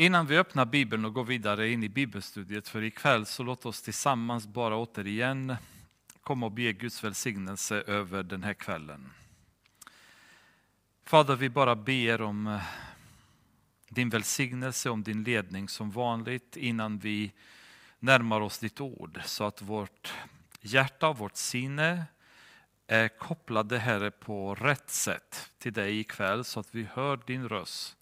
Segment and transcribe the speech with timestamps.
[0.00, 3.82] Innan vi öppnar Bibeln och går vidare in i bibelstudiet för ikväll så låt oss
[3.82, 5.56] tillsammans bara återigen
[6.20, 9.10] komma och be Guds välsignelse över den här kvällen.
[11.04, 12.62] Fader, vi bara ber om eh,
[13.88, 17.32] din välsignelse, om din ledning som vanligt innan vi
[17.98, 20.12] närmar oss ditt ord så att vårt
[20.60, 22.04] hjärta och vårt sinne
[22.86, 27.97] är kopplade Herre på rätt sätt till dig ikväll så att vi hör din röst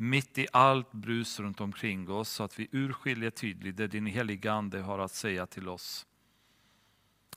[0.00, 4.52] mitt i allt brus runt omkring oss så att vi urskiljer tydligt det din heliga
[4.52, 6.06] Ande har att säga till oss.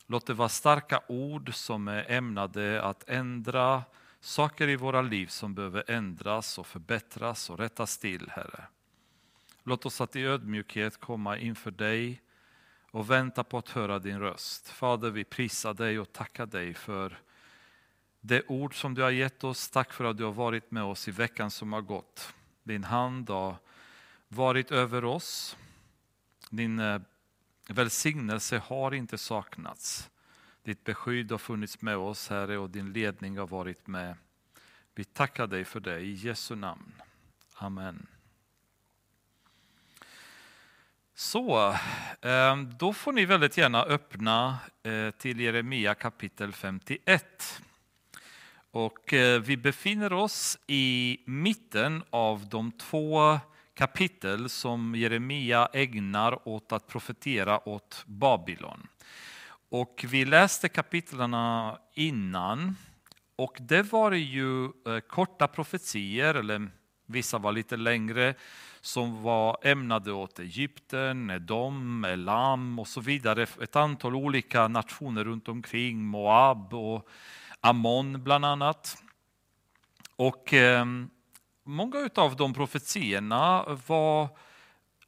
[0.08, 3.84] Låt det vara starka ord som är ämnade att ändra
[4.20, 8.64] saker i våra liv som behöver ändras och förbättras och rättas till, Herre.
[9.64, 12.22] Låt oss att i ödmjukhet komma inför dig
[12.92, 14.70] och vänta på att höra din röst.
[14.70, 17.20] Fader, vi prisar dig och tackar dig för
[18.20, 19.70] det ord som du har gett oss.
[19.70, 22.34] Tack för att du har varit med oss i veckan som har gått.
[22.64, 23.56] Din hand har
[24.28, 25.58] varit över oss.
[26.50, 27.02] Din eh,
[27.68, 30.10] välsignelse har inte saknats.
[30.64, 34.16] Ditt beskydd har funnits med oss, Herre, och din ledning har varit med.
[34.96, 36.94] Vi tackar dig för det i Jesu namn.
[37.56, 38.08] Amen.
[41.14, 41.76] Så,
[42.22, 47.62] eh, då får ni väldigt gärna öppna eh, till Jeremia kapitel 51.
[48.72, 53.40] Och eh, vi befinner oss i mitten av de två
[53.74, 58.88] kapitel som Jeremia ägnar åt att profetera åt Babylon.
[59.70, 61.36] Och vi läste kapitlen
[61.96, 62.76] innan
[63.36, 66.70] och det var ju eh, korta profetier, eller
[67.06, 68.34] vissa var lite längre,
[68.82, 73.44] som var ämnade åt Egypten, Edom, Elam och så vidare.
[73.62, 77.10] Ett antal olika nationer runt omkring, Moab och
[77.62, 78.98] Ammon bland annat.
[80.16, 80.86] Och eh,
[81.64, 84.30] många av de profetierna var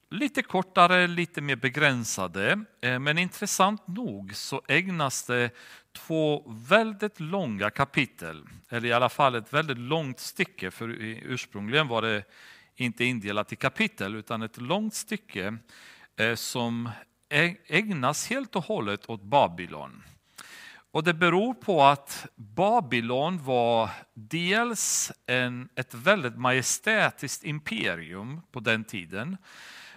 [0.10, 2.64] lite kortare, lite mer begränsade.
[2.82, 5.50] Eh, men intressant nog så ägnas det
[5.94, 12.02] två väldigt långa kapitel, eller i alla fall ett väldigt långt stycke, för ursprungligen var
[12.02, 12.24] det
[12.76, 15.58] inte indelat i kapitel, utan ett långt stycke
[16.16, 16.90] eh, som
[17.68, 20.04] ägnas helt och hållet åt Babylon.
[20.94, 28.84] Och det beror på att Babylon var dels en, ett väldigt majestätiskt imperium på den
[28.84, 29.38] tiden,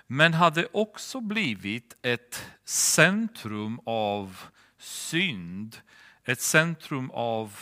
[0.06, 4.40] men hade också blivit ett centrum av
[4.78, 5.76] synd,
[6.24, 7.58] ett centrum av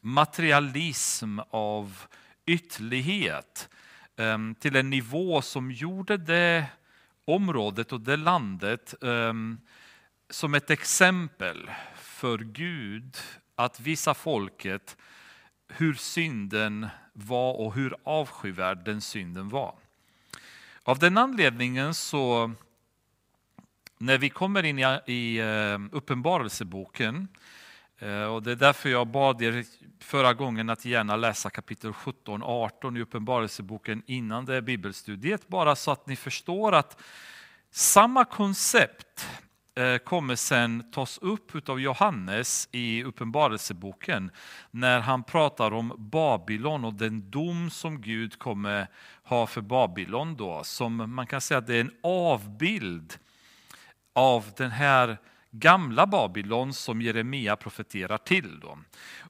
[0.00, 1.98] materialism, av
[2.46, 3.68] ytterlighet
[4.16, 6.66] ehm, till en nivå som gjorde det
[7.24, 9.60] området och det landet ehm,
[10.30, 11.70] som ett exempel
[12.22, 13.16] för Gud
[13.54, 14.96] att visa folket
[15.68, 19.74] hur synden var och hur avskyvärd den synden var.
[20.82, 22.52] Av den anledningen så,
[23.98, 27.28] när vi kommer in i eh, Uppenbarelseboken,
[27.98, 29.64] eh, och det är därför jag bad er
[30.00, 35.76] förra gången att gärna läsa kapitel 17, 18 i Uppenbarelseboken innan det är bibelstudiet, bara
[35.76, 37.02] så att ni förstår att
[37.70, 39.28] samma koncept
[39.74, 44.30] Eh, kommer sen tas upp av Johannes i Uppenbarelseboken
[44.70, 48.86] när han pratar om Babylon och den dom som Gud kommer
[49.24, 50.36] ha för Babylon.
[50.36, 53.18] Då, som man kan säga att det är en avbild
[54.14, 55.18] av den här
[55.50, 58.60] gamla Babylon som Jeremia profeterar till.
[58.60, 58.78] Då.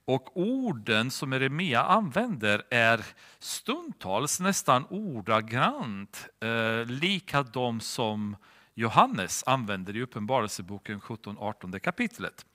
[0.04, 3.04] Och orden som Jeremia använder är
[3.38, 8.36] stundtals nästan ordagrant eh, lika de som
[8.74, 12.46] Johannes använder i Uppenbarelseboken 17-18 kapitlet.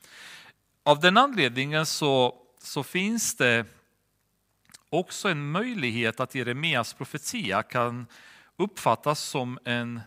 [0.84, 3.66] Av den anledningen så, så finns det
[4.90, 8.08] också en möjlighet att Jeremias profetia kan
[8.56, 10.02] uppfattas som en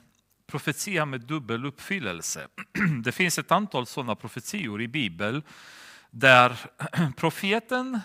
[0.47, 2.49] profetia med dubbel uppfyllelse.
[3.05, 5.43] Det finns ett antal sådana profetior i Bibeln
[6.11, 6.57] där
[7.17, 8.01] profeten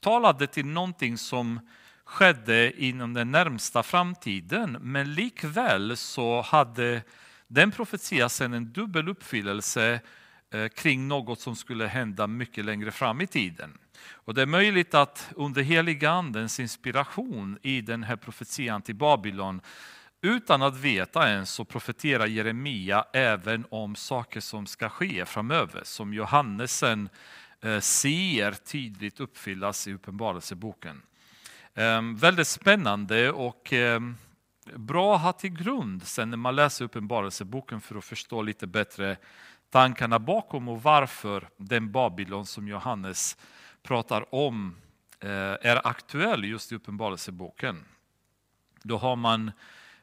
[0.00, 1.60] talade till någonting som
[2.04, 7.02] skedde inom den närmsta framtiden men likväl så hade
[7.52, 10.00] den profetiar sen en dubbel uppfyllelse
[10.50, 13.78] eh, kring något som skulle hända mycket längre fram i tiden.
[14.08, 19.60] Och det är möjligt att under heliga andens inspiration i den här profetian till Babylon
[20.22, 26.14] utan att veta ens så profeterar Jeremia även om saker som ska ske framöver, som
[26.14, 27.08] Johannesen
[27.60, 31.02] eh, ser tydligt uppfyllas i Uppenbarelseboken.
[31.74, 34.16] Ehm, väldigt spännande och ehm,
[34.76, 39.16] bra att ha till grund sen när man läser Uppenbarelseboken för att förstå lite bättre
[39.70, 43.36] tankarna bakom och varför den Babylon som Johannes
[43.82, 44.76] pratar om
[45.20, 47.84] eh, är aktuell just i Uppenbarelseboken.
[48.82, 49.52] Då har man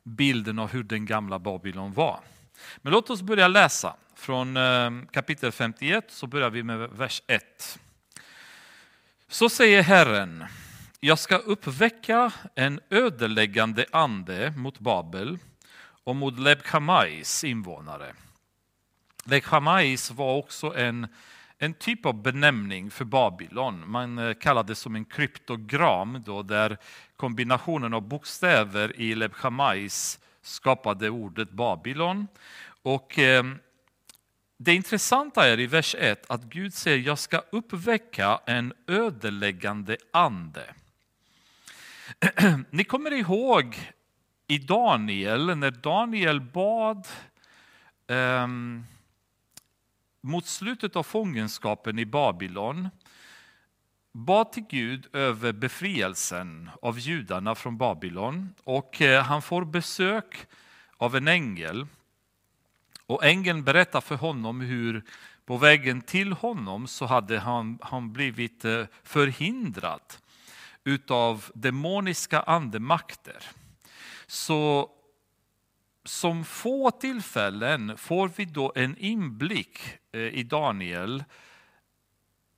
[0.04, 2.20] bilden av hur den gamla Babylon var.
[2.78, 3.96] Men låt oss börja läsa.
[4.16, 7.80] Från eh, kapitel 51 så börjar vi med vers 1.
[9.28, 10.46] Så säger Herren,
[11.08, 15.38] jag ska uppväcka en ödeläggande ande mot Babel
[16.04, 18.14] och mot Lebkamais invånare.
[19.24, 21.08] Lebkamais var också en,
[21.58, 23.90] en typ av benämning för Babylon.
[23.90, 26.78] Man eh, kallade det som en kryptogram då, där
[27.16, 32.28] kombinationen av bokstäver i Lebkamais skapade ordet Babylon.
[32.82, 33.44] Och eh,
[34.58, 40.74] det intressanta är i vers 1 att Gud säger jag ska uppväcka en ödeläggande ande.
[42.70, 43.94] Ni kommer ihåg
[44.48, 47.08] i Daniel, när Daniel bad
[48.08, 48.86] um,
[50.22, 52.90] mot slutet av fångenskapen i Babylon,
[54.12, 60.48] bad till Gud över befrielsen av judarna från Babylon och eh, han får besök
[60.98, 61.88] av en ängel.
[63.06, 65.04] Och ängeln berättar för honom hur
[65.46, 70.02] på vägen till honom så hade han, han blivit eh, förhindrad
[70.88, 73.44] utav demoniska andemakter.
[74.28, 74.90] Så
[76.06, 79.80] som få tillfällen får vi då en inblick
[80.12, 81.24] eh, i Daniel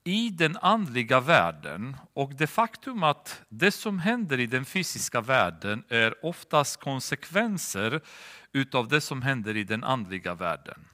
[0.03, 5.83] i den andliga världen och det faktum att det som händer i den fysiska världen
[5.89, 8.01] är oftast konsekvenser
[8.51, 10.85] utav det som händer i den andliga världen.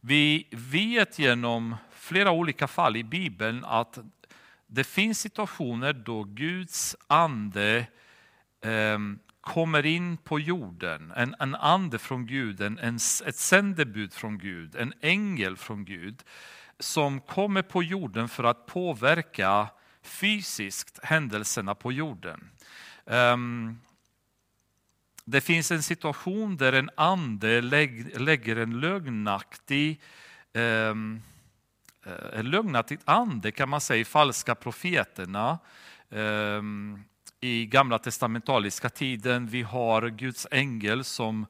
[0.00, 3.98] Vi vet genom flera olika fall i Bibeln att
[4.74, 7.86] det finns situationer då Guds ande
[8.60, 8.98] eh,
[9.40, 14.76] kommer in på jorden, en, en ande från Gud, en, en, ett sändebud från Gud,
[14.76, 16.22] en ängel från Gud
[16.78, 19.68] som kommer på jorden för att påverka
[20.02, 22.50] fysiskt händelserna på jorden.
[23.04, 23.80] Um,
[25.24, 30.00] det finns en situation där en ande lägger en lögnaktig
[30.52, 31.22] um, ehm,
[32.04, 35.58] Eh, lugnat ditt ande kan man säga i falska profeterna.
[36.08, 37.04] Um,
[37.40, 41.46] I gamla testamentaliska tiden vi har Guds ängel som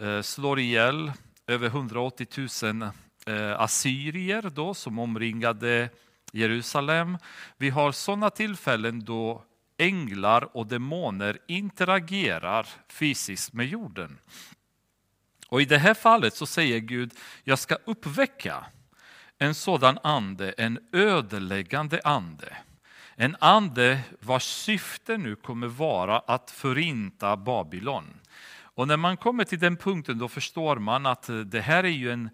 [0.00, 1.12] eh, slår ihjäl
[1.46, 2.26] över 180
[2.62, 2.90] 000
[3.28, 5.90] Eh, assyrier då, som omringade
[6.32, 7.18] Jerusalem.
[7.56, 9.44] Vi har sådana tillfällen då
[9.78, 14.18] änglar och demoner interagerar fysiskt med jorden.
[15.48, 17.12] Och i det här fallet så säger Gud,
[17.44, 18.64] jag ska uppväcka
[19.38, 22.56] en sådan ande, en ödeläggande ande.
[23.16, 28.20] En ande vars syfte nu kommer vara att förinta Babylon.
[28.60, 32.12] Och när man kommer till den punkten då förstår man att det här är ju
[32.12, 32.30] en,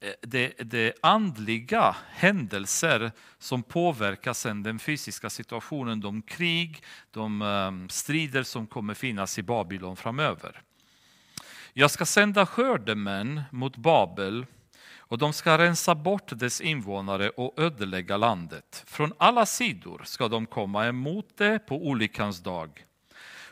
[0.00, 7.88] eh, det, det andliga händelser som påverkar sen den fysiska situationen, de krig, de eh,
[7.88, 10.62] strider som kommer finnas i Babylon framöver.
[11.72, 14.46] Jag ska sända skördemän mot Babel
[15.10, 18.84] och de ska rensa bort dess invånare och ödelägga landet.
[18.86, 22.84] Från alla sidor ska de komma emot det på olyckans dag.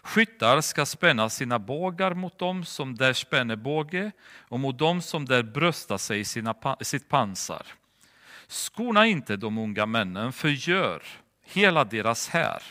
[0.02, 4.12] Skyttar ska spänna sina bågar mot dem som där spänner båge
[4.48, 7.66] och mot dem som där bröstar sig i sina, sitt pansar.
[8.46, 11.02] Skona inte de unga männen, förgör
[11.44, 12.62] hela deras här.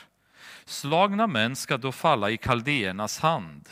[0.66, 3.70] Slagna män ska då falla i kaldéernas hand,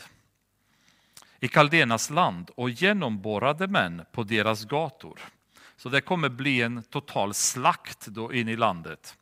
[1.40, 5.20] i Kaldenas land och genomborrade män på deras gator.
[5.76, 9.16] Så det kommer bli en total slakt då in i landet.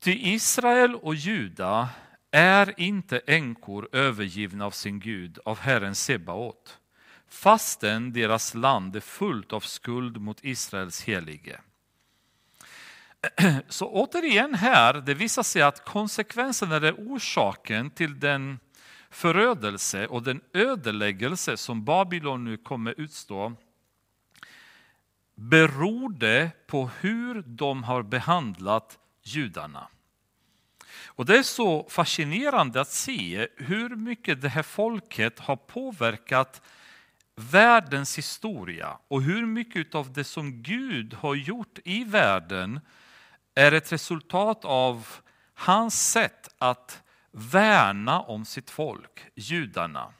[0.00, 1.88] Ty Israel och Juda
[2.30, 6.78] är inte änkor övergivna av sin Gud, av Herren Sebaot,
[7.28, 11.60] fastän deras land är fullt av skuld mot Israels helige.
[13.68, 18.58] Så återigen här, det visar sig att konsekvensen eller orsaken till den
[19.14, 23.52] förödelse och den ödeläggelse som Babylon nu kommer utstå
[25.34, 29.88] berodde på hur de har behandlat judarna.
[31.06, 36.62] Och Det är så fascinerande att se hur mycket det här folket har påverkat
[37.36, 42.80] världens historia och hur mycket av det som Gud har gjort i världen
[43.54, 45.08] är ett resultat av
[45.54, 47.03] hans sätt att
[47.34, 50.12] värna om sitt folk, judarna.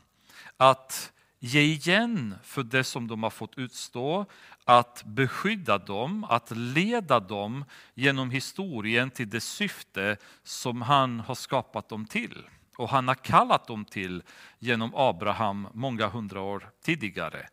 [0.56, 4.26] Att ge igen för det som de har fått utstå,
[4.64, 11.88] att beskydda dem, att leda dem genom historien till det syfte som han har skapat
[11.88, 12.44] dem till.
[12.76, 14.23] Och han har kallat dem till
[14.59, 17.49] genom Abraham många hundra år tidigare.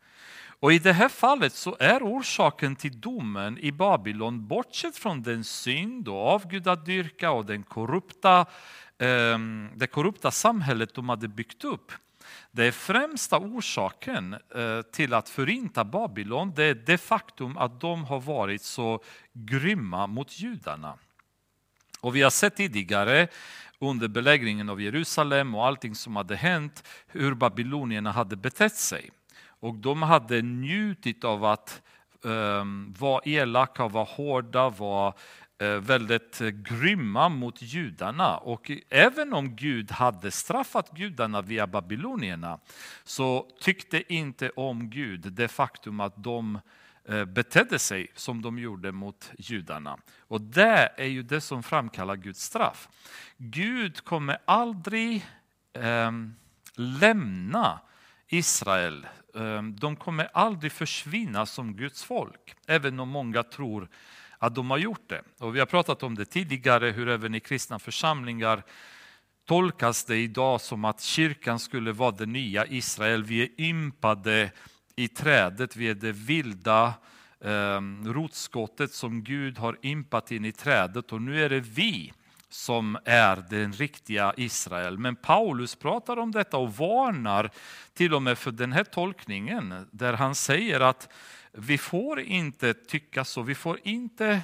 [0.62, 5.44] Och i det här fallet så är orsaken till domen i Babylon, bortsett från den
[5.44, 8.46] synd och avgudadyrka och den korrupta,
[9.02, 11.92] Ehm, det korrupta samhället de hade byggt upp,
[12.52, 18.04] Det är främsta orsaken eh, till att förinta Babylon, det är det faktum att de
[18.04, 19.04] har varit så
[19.34, 20.98] grymma mot judarna.
[22.02, 23.28] Och vi har sett tidigare
[23.80, 29.10] under belägringen av Jerusalem och allting som hade hänt, hur babylonierna hade betett sig.
[29.46, 31.82] Och de hade njutit av att
[32.22, 35.14] um, vara elaka, vara hårda, vara
[35.62, 38.38] Eh, väldigt eh, grymma mot judarna.
[38.38, 42.60] Och även om Gud hade straffat gudarna via babylonierna
[43.04, 46.60] så tyckte inte om Gud det faktum att de
[47.06, 49.98] eh, betedde sig som de gjorde mot judarna.
[50.20, 52.90] Och det är ju det som framkallar Guds straff.
[53.38, 55.26] Gud kommer aldrig
[55.74, 56.12] eh,
[56.76, 57.80] lämna
[58.28, 59.08] Israel.
[59.36, 63.90] Ehm, de kommer aldrig försvinna som Guds folk, även om många tror
[64.42, 65.22] att de har gjort det.
[65.40, 68.64] Och vi har pratat om det tidigare, hur även i kristna församlingar
[69.48, 73.24] tolkas det idag som att kyrkan skulle vara det nya Israel.
[73.24, 74.52] Vi är ympade
[74.96, 76.94] i trädet, vi är det vilda
[77.40, 82.14] eh, rotskottet som Gud har ympat in i trädet och nu är det vi
[82.50, 84.98] som är den riktiga Israel.
[84.98, 87.50] Men Paulus pratar om detta och varnar
[87.94, 91.10] till och med för den här tolkningen där han säger att
[91.52, 94.42] vi får inte tycka så, vi får inte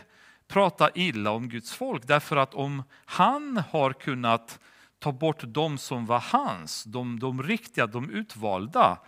[0.47, 4.59] prata illa om Guds folk därför att om han har kunnat
[4.99, 8.99] ta bort de som var hans, de, de riktiga, de utvalda,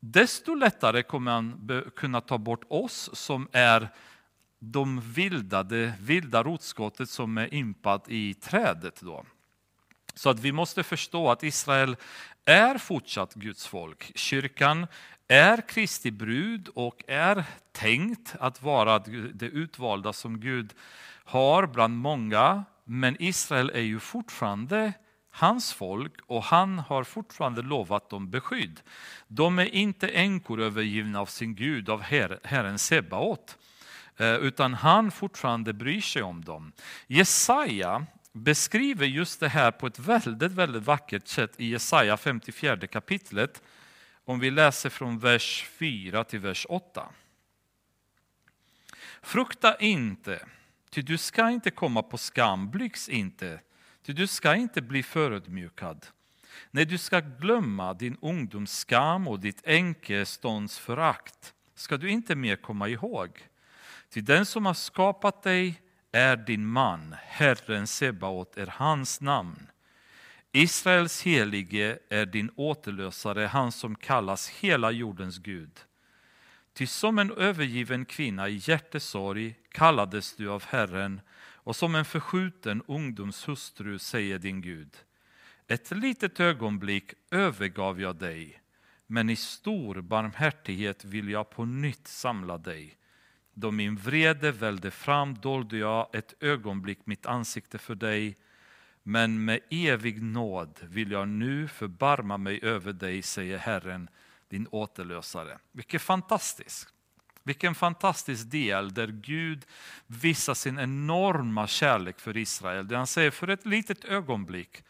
[0.00, 3.88] desto lättare kommer han kunna ta bort oss som är
[4.58, 9.00] de vilda, det vilda rotskottet som är impat i trädet.
[9.00, 9.24] Då.
[10.14, 11.96] Så att vi måste förstå att Israel
[12.44, 14.12] är fortsatt Guds folk.
[14.14, 14.86] Kyrkan
[15.28, 18.98] är Kristi brud och är tänkt att vara
[19.34, 20.74] det utvalda som Gud
[21.24, 22.64] har bland många.
[22.84, 24.92] Men Israel är ju fortfarande
[25.30, 28.80] hans folk och han har fortfarande lovat dem beskydd.
[29.28, 32.02] De är inte änkor övergivna av sin Gud, av
[32.44, 33.58] Herren Sebaot,
[34.16, 36.72] eh, utan han fortfarande bryr sig om dem.
[37.06, 43.62] Jesaja beskriver just det här på ett väldigt, väldigt vackert sätt i Jesaja 54 kapitlet.
[44.24, 47.08] Om vi läser från vers 4 till vers 8.
[49.22, 50.46] Frukta inte,
[50.90, 53.60] ty du ska inte komma på skam, blygs inte,
[54.02, 56.06] Ty du ska inte bli förödmjukad.
[56.70, 62.56] Nej, du ska glömma din ungdoms skam och ditt enkestånds förakt ska du inte mer
[62.56, 63.48] komma ihåg.
[64.10, 65.82] Ty den som har skapat dig
[66.12, 69.66] är din man, Herren Sebaot är hans namn.
[70.52, 75.80] Israels helige är din återlösare, han som kallas hela jordens Gud.
[76.72, 81.20] Ty som en övergiven kvinna i hjärtesorg kallades du av Herren
[81.62, 84.96] och som en förskjuten ungdomshustru säger din Gud.
[85.66, 88.60] Ett litet ögonblick övergav jag dig,
[89.06, 92.96] men i stor barmhärtighet vill jag på nytt samla dig.
[93.60, 98.36] Då min vrede välde fram dolde jag ett ögonblick mitt ansikte för dig,
[99.02, 104.08] men med evig nåd vill jag nu förbarma mig över dig, säger Herren,
[104.48, 105.58] din återlösare.
[105.72, 106.88] Vilket fantastiskt!
[107.42, 109.66] Vilken fantastisk del där Gud
[110.06, 112.88] visar sin enorma kärlek för Israel.
[112.88, 114.84] Där han säger för ett litet ögonblick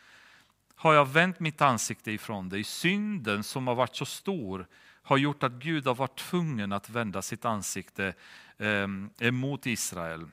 [0.75, 2.65] har jag vänt mitt ansikte ifrån dig.
[2.65, 4.67] Synden som har varit så stor
[5.11, 8.14] har gjort att Gud har varit tvungen att vända sitt ansikte
[8.59, 10.26] ehm, emot Israel.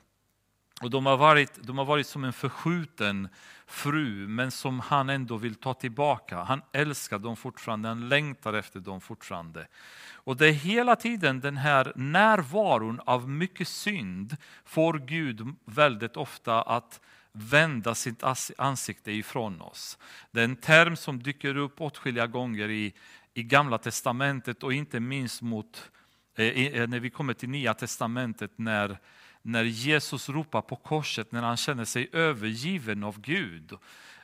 [0.82, 3.30] Och de har, varit, de har varit som en förskjuten
[3.68, 6.38] fru, men som han ändå vill ta tillbaka.
[6.38, 9.68] Han älskar dem fortfarande, han längtar efter dem fortfarande.
[10.14, 16.62] Och det är hela tiden den här närvaron av mycket synd får Gud väldigt ofta
[16.62, 17.00] att
[17.32, 18.24] vända sitt
[18.58, 19.98] ansikte ifrån oss.
[20.32, 22.94] Det är en term som dyker upp åtskilliga gånger i,
[23.38, 25.92] i Gamla Testamentet och inte minst mot,
[26.36, 28.98] eh, eh, när vi kommer till Nya Testamentet när
[29.42, 33.74] när Jesus ropar på korset, när han känner sig övergiven av Gud.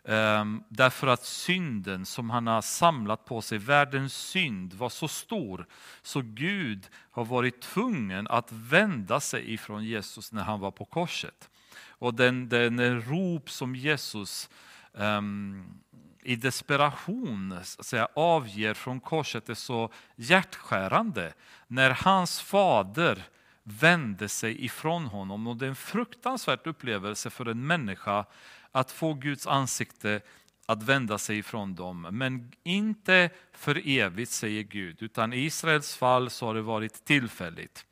[0.03, 5.65] Ehm, därför att synden som han har samlat på sig, världens synd, var så stor
[6.01, 11.49] så Gud har varit tvungen att vända sig ifrån Jesus när han var på korset.
[11.87, 14.49] Och den, den rop som Jesus
[14.91, 15.83] um,
[16.25, 21.33] i desperation säga, avger från korset är så hjärtskärande.
[21.67, 23.23] När hans fader
[23.63, 25.47] vände sig ifrån honom.
[25.47, 28.25] Och det är en fruktansvärd upplevelse för en människa
[28.71, 30.21] att få Guds ansikte
[30.65, 32.07] att vända sig ifrån dem.
[32.11, 37.85] Men inte för evigt, säger Gud, utan i Israels fall så har det varit tillfälligt.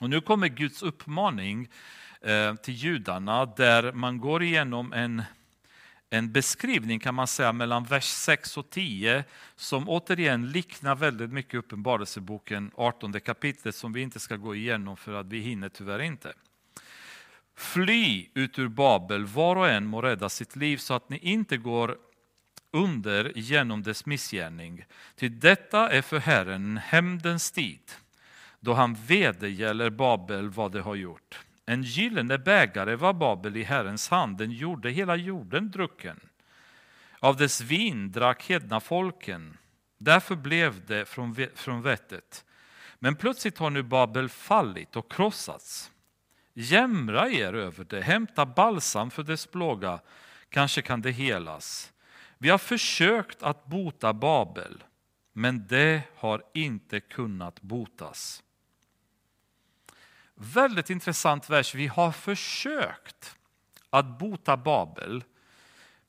[0.00, 1.68] Och nu kommer Guds uppmaning
[2.20, 5.22] eh, till judarna där man går igenom en,
[6.10, 9.24] en beskrivning kan man säga mellan vers 6 och 10
[9.56, 15.12] som återigen liknar väldigt mycket Uppenbarelseboken 18 kapitlet som vi inte ska gå igenom för
[15.12, 16.32] att vi hinner tyvärr inte.
[17.56, 21.56] Fly ut ur Babel, var och en må rädda sitt liv så att ni inte
[21.56, 21.98] går
[22.70, 24.84] under genom dess missgärning.
[25.14, 27.92] Till detta är för Herren hämndens tid,
[28.60, 31.45] då han vedergäller Babel vad det har gjort.
[31.66, 36.20] En gyllene bägare var Babel i Herrens hand, den gjorde hela jorden drucken.
[37.20, 39.56] Av dess vin drack hedna folken,
[39.98, 42.44] därför blev det från, från vettet.
[42.98, 45.90] Men plötsligt har nu Babel fallit och krossats.
[46.54, 50.00] Jämra er över det, hämta balsam för dess plåga,
[50.48, 51.92] kanske kan det helas.
[52.38, 54.84] Vi har försökt att bota Babel,
[55.32, 58.42] men det har inte kunnat botas.
[60.38, 61.74] Väldigt intressant vers.
[61.74, 63.36] Vi har försökt
[63.90, 65.24] att bota Babel,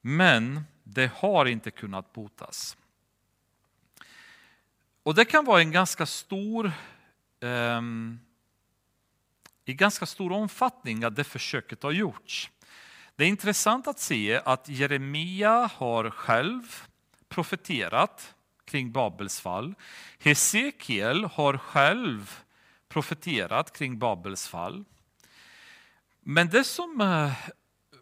[0.02, 2.78] men det har inte kunnat botas.
[5.04, 6.72] Och det kan vara en ganska stor
[7.40, 8.20] um,
[9.66, 12.52] i ganska stor omfattning att det försöket har gjorts.
[13.16, 16.84] Det är intressant att se att Jeremia har själv
[17.30, 19.76] profeterat kring Babels fall.
[20.20, 22.40] Hesekiel har själv
[22.98, 24.86] profeterat kring Babels fall.
[26.22, 27.32] Men det som eh,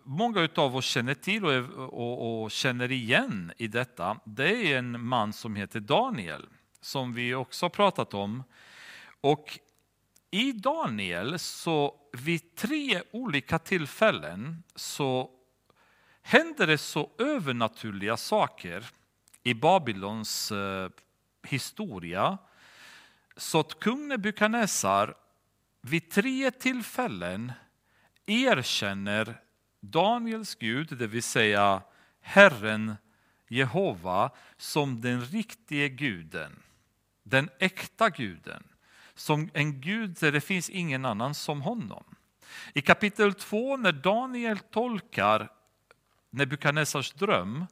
[0.04, 5.06] många av oss känner till och, och, och, känner igen i detta, det är en
[5.06, 6.46] man som heter Daniel,
[6.82, 8.44] som vi också har pratat om.
[9.22, 9.60] Och
[10.32, 15.30] i Daniel så vid tre olika tillfällen så
[16.22, 18.86] händer det så övernaturliga saker
[19.44, 20.90] i Babylons eh,
[21.44, 22.38] historia
[23.38, 25.15] så att kung Nebukadnessar
[25.82, 27.51] vid tre tillfällen
[28.25, 29.42] erkänner
[29.80, 31.82] Daniels Gud, det vill säga
[32.22, 32.96] Herren
[33.48, 36.60] Jehova, som den riktige guden,
[37.24, 38.64] den äkta guden
[39.16, 42.03] som en Gud där det finns ingen annan som honom.
[42.74, 45.50] I kapitel 2 när Daniel tolkar
[46.29, 47.66] Nebukadnessars dröm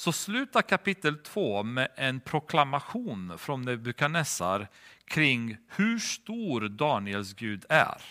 [0.00, 4.68] så slutar kapitel 2 med en proklamation från Nebukadnessar
[5.04, 8.02] kring hur stor Daniels Gud är.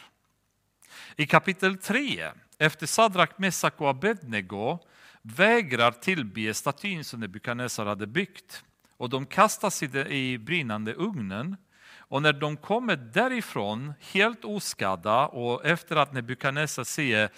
[1.15, 4.80] I kapitel 3, efter Sadrak, Mesak och Abednego
[5.21, 8.63] vägrar tillbe statyn som Nebukadnessar hade byggt
[8.97, 11.58] och de kastas i brinnande ugnen
[11.97, 17.30] och när de kommer därifrån helt oskadda och efter att Nebukadnessar ser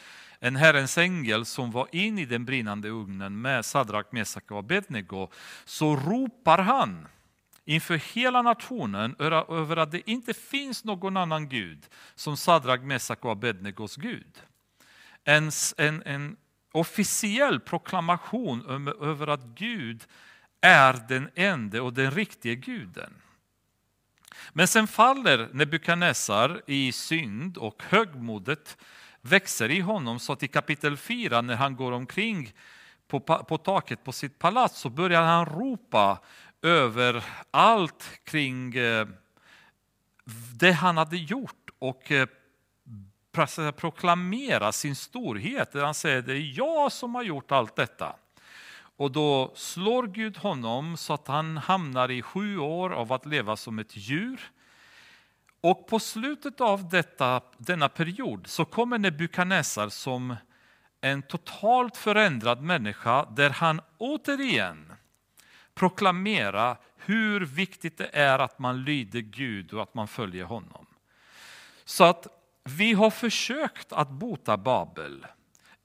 [0.44, 5.30] en Herrens ängel som var in i den brinnande ugnen med Sadrak, Mesak och Abednego,
[5.66, 7.08] så ropar han
[7.66, 13.32] inför hela nationen över att det inte finns någon annan Gud som Sadrak, Mesak och
[13.32, 14.42] Abednegos Gud.
[15.24, 16.38] En, en, en
[16.72, 20.04] officiell proklamation över att Gud
[20.62, 23.14] är den enda och den riktiga guden.
[24.54, 28.78] Men sen faller Nebukadnessar i synd och högmodet
[29.22, 32.54] växer i honom så att i kapitel 4 när han går omkring
[33.08, 36.20] på, på taket på sitt palats så börjar han ropa
[36.62, 39.08] över allt kring eh,
[40.54, 42.28] det han hade gjort och eh,
[43.78, 45.74] proklamera sin storhet.
[45.74, 48.16] Han säger det är jag som har gjort allt detta.
[48.98, 53.56] Och då slår Gud honom så att han hamnar i sju år av att leva
[53.56, 54.52] som ett djur.
[55.62, 60.36] Och på slutet av detta, denna period så kommer Nebukadnessar som
[61.02, 64.94] en totalt förändrad människa där han återigen
[65.74, 70.86] proklamerar hur viktigt det är att man lyder Gud och att man följer honom.
[71.86, 72.28] Så att
[72.64, 75.26] vi har försökt att bota Babel.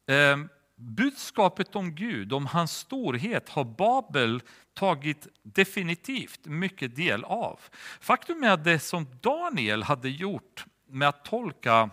[0.07, 4.43] Ehm, Budskapet om Gud, om hans storhet, har Babel
[4.75, 7.61] tagit definitivt mycket del av.
[8.01, 11.91] Faktum är att det som Daniel hade gjort med att tolka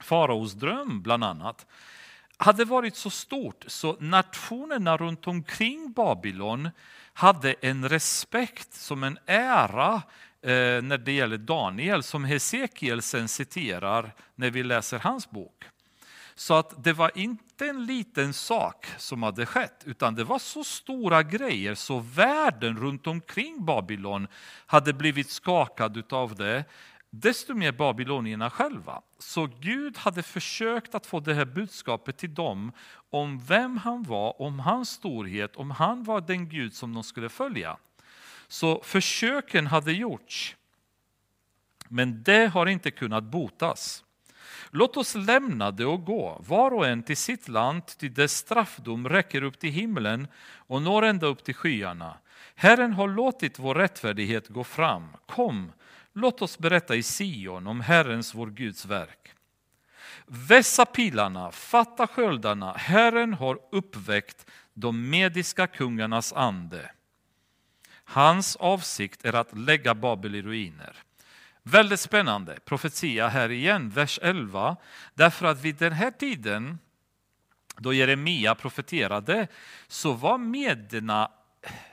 [0.00, 1.66] faraos dröm bland annat,
[2.36, 6.70] hade varit så stort så nationerna runt omkring Babylon
[7.12, 9.94] hade en respekt som en ära
[10.42, 15.64] eh, när det gäller Daniel som Hesekiel sen citerar när vi läser hans bok.
[16.38, 20.64] Så att det var inte en liten sak som hade skett, utan det var så
[20.64, 24.28] stora grejer så världen runt omkring Babylon
[24.66, 26.64] hade blivit skakad av det,
[27.10, 29.02] desto mer babylonierna själva.
[29.18, 32.72] Så Gud hade försökt att få det här budskapet till dem
[33.10, 37.28] om vem han var, om hans storhet, om han var den Gud som de skulle
[37.28, 37.76] följa.
[38.48, 40.56] Så försöken hade gjorts,
[41.88, 44.02] men det har inte kunnat botas.
[44.70, 49.08] Låt oss lämna det och gå, var och en till sitt land, till dess straffdom
[49.08, 52.16] räcker upp till himlen och når ända upp till skyarna.
[52.54, 55.08] Herren har låtit vår rättfärdighet gå fram.
[55.26, 55.72] Kom,
[56.12, 59.32] låt oss berätta i Sion om Herrens, vår Guds verk.
[60.26, 66.90] Vässa pilarna, fatta sköldarna, Herren har uppväckt de mediska kungarnas ande.
[68.04, 71.05] Hans avsikt är att lägga Babel i ruiner.
[71.68, 74.76] Väldigt spännande profetia här igen, vers 11.
[75.14, 76.78] Därför att vid den här tiden
[77.76, 79.48] då Jeremia profeterade
[79.88, 81.30] så var medierna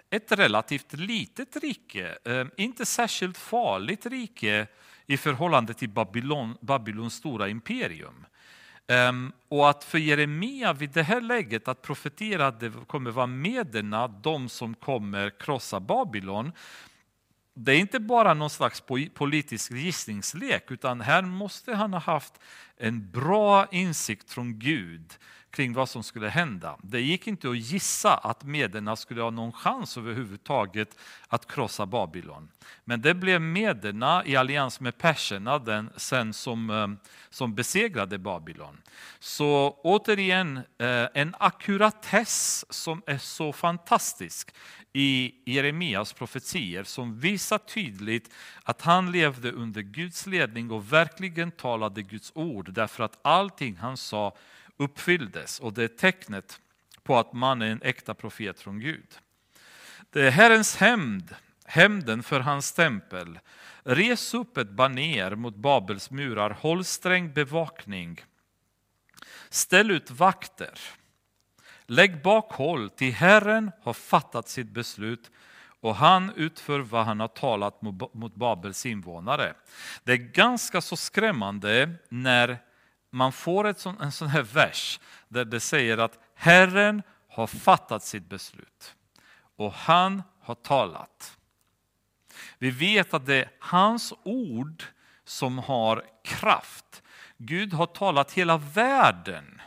[0.10, 4.68] ett relativt litet rike, eh, inte särskilt farligt rike
[5.06, 8.26] i förhållande till Babylon, Babylons stora imperium.
[8.88, 13.28] Ehm, och att för Jeremia vid det här läget att profetera att det kommer vara
[13.28, 16.52] mederna, de som kommer krossa Babylon,
[17.54, 22.34] det är inte bara någon slags politisk gissningslek, utan här måste han ha haft
[22.78, 25.14] en bra insikt från Gud
[25.54, 26.78] kring vad som skulle hända.
[26.82, 32.50] Det gick inte att gissa att mederna skulle ha någon chans överhuvudtaget att krossa Babylon.
[32.86, 36.88] Men det blev mederna i allians med perserna den, sen som, eh,
[37.30, 38.82] som besegrade Babylon.
[39.20, 44.56] Så återigen eh, en akkuratess som är så fantastisk
[44.94, 52.02] i Jeremias profetier som visar tydligt att han levde under Guds ledning och verkligen talade
[52.02, 54.38] Guds ord därför att allting han sa
[54.78, 56.60] uppfylldes och det är tecknet
[57.04, 59.08] på att man är en äkta profet från Gud.
[60.10, 63.40] Det är Herrens hämnd, hämnden för hans tempel.
[63.84, 68.22] Res upp ett baner mot Babels murar, håll sträng bevakning.
[69.50, 70.80] Ställ ut vakter.
[71.86, 75.32] Lägg bakhåll till Herren har fattat sitt beslut
[75.82, 77.82] och han utför vad han har talat
[78.14, 79.54] mot Babels invånare.
[80.04, 82.58] Det är ganska så skrämmande när
[83.10, 88.04] man får ett sån, en sån här vers där det säger att Herren har fattat
[88.04, 88.96] sitt beslut
[89.56, 91.38] och han har talat.
[92.58, 94.84] Vi vet att det är hans ord
[95.26, 97.04] som har kraft.
[97.38, 99.62] Gud har talat hela världen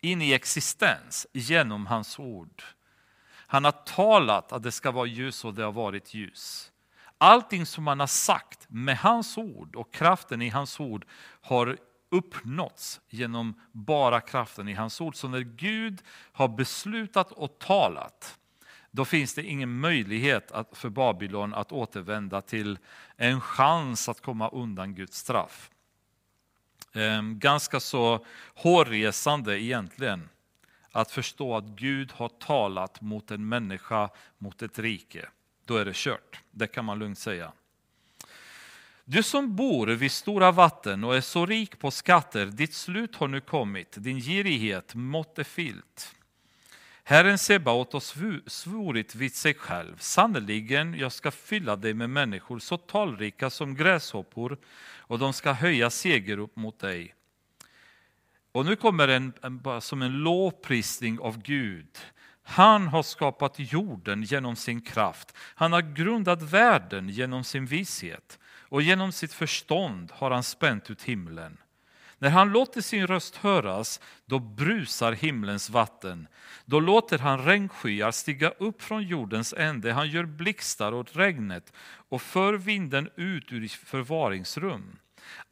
[0.00, 2.62] in i existens genom hans ord.
[3.46, 6.72] Han har talat att det ska vara ljus och det har varit ljus.
[7.18, 11.06] Allting som han har sagt med hans ord och kraften i hans ord
[11.40, 11.78] har
[12.10, 15.16] uppnåtts genom bara kraften i hans ord.
[15.16, 18.38] Så när Gud har beslutat och talat,
[18.90, 22.78] då finns det ingen möjlighet att, för Babylon att återvända till
[23.16, 25.70] en chans att komma undan Guds straff.
[26.92, 30.28] Ehm, ganska så hårresande egentligen
[30.92, 35.28] att förstå att Gud har talat mot en människa, mot ett rike.
[35.64, 37.52] Då är det kört, det kan man lugnt säga.
[39.04, 43.28] Du som bor vid stora vatten och är så rik på skatter, ditt slut har
[43.28, 45.74] nu kommit, din girighet måtte filt.
[45.74, 46.19] fyllt.
[47.10, 52.76] Herren Sebaot har svurit vid sig själv, sannerligen, jag ska fylla dig med människor så
[52.76, 54.58] talrika som gräshoppor,
[54.98, 57.14] och de ska höja segerrop mot dig.
[58.52, 61.98] Och nu kommer en, en, som en lovprisning av Gud.
[62.42, 65.36] Han har skapat jorden genom sin kraft.
[65.36, 71.02] Han har grundat världen genom sin vishet och genom sitt förstånd har han spänt ut
[71.02, 71.58] himlen.
[72.22, 76.28] När han låter sin röst höras, då brusar himlens vatten.
[76.64, 79.92] Då låter han regnskyar stiga upp från jordens ände.
[79.92, 81.72] Han gör blixtar åt regnet
[82.08, 84.98] och för vinden ut ur förvaringsrum.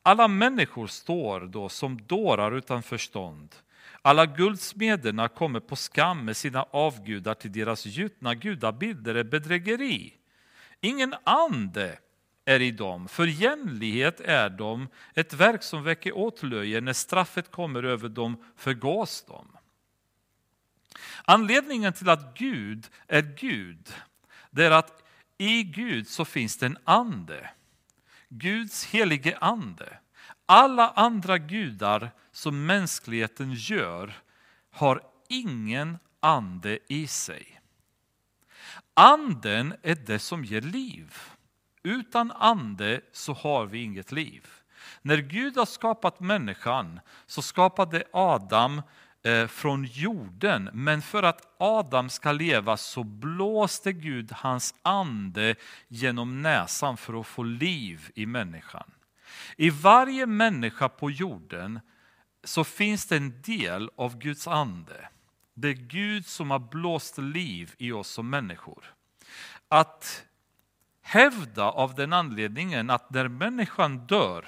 [0.02, 3.54] Alla människor står då som dårar utan förstånd.
[4.02, 10.14] Alla guldsmederna kommer på skam med sina avgudar till deras gjutna gudabilder är bedrägeri.
[10.80, 11.98] Ingen ande
[12.48, 13.08] är i dem.
[13.08, 16.80] För jämlikhet är de ett verk som väcker åtlöje.
[16.80, 19.46] När straffet kommer över dem förgås de.
[21.24, 23.94] Anledningen till att Gud är Gud,
[24.50, 25.02] det är att
[25.38, 27.50] i Gud så finns det en ande.
[28.28, 29.98] Guds helige ande.
[30.46, 34.14] Alla andra gudar som mänskligheten gör
[34.70, 37.60] har ingen ande i sig.
[38.94, 41.14] Anden är det som ger liv.
[41.88, 44.46] Utan ande så har vi inget liv.
[45.02, 48.82] När Gud har skapat människan så skapade Adam
[49.22, 50.70] eh, från jorden.
[50.72, 55.54] Men för att Adam ska leva så blåste Gud hans ande
[55.88, 58.90] genom näsan för att få liv i människan.
[59.56, 61.80] I varje människa på jorden
[62.44, 65.08] så finns det en del av Guds ande.
[65.54, 68.94] Det är Gud som har blåst liv i oss som människor.
[69.68, 70.24] Att
[71.08, 74.46] hävda av den anledningen att när människan dör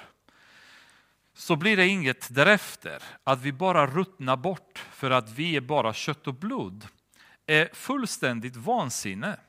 [1.33, 3.03] så blir det inget därefter.
[3.23, 6.87] Att vi bara ruttnar bort för att vi är bara kött och blod
[7.45, 9.39] är fullständigt vansinne.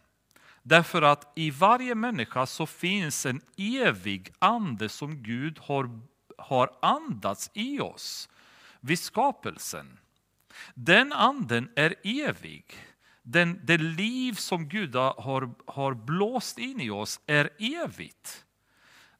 [0.62, 6.00] Därför att i varje människa så finns en evig ande som Gud har,
[6.38, 8.28] har andats i oss
[8.80, 9.98] vid skapelsen.
[10.74, 12.64] Den anden är evig.
[13.22, 18.44] Den, det liv som Gud har, har blåst in i oss är evigt.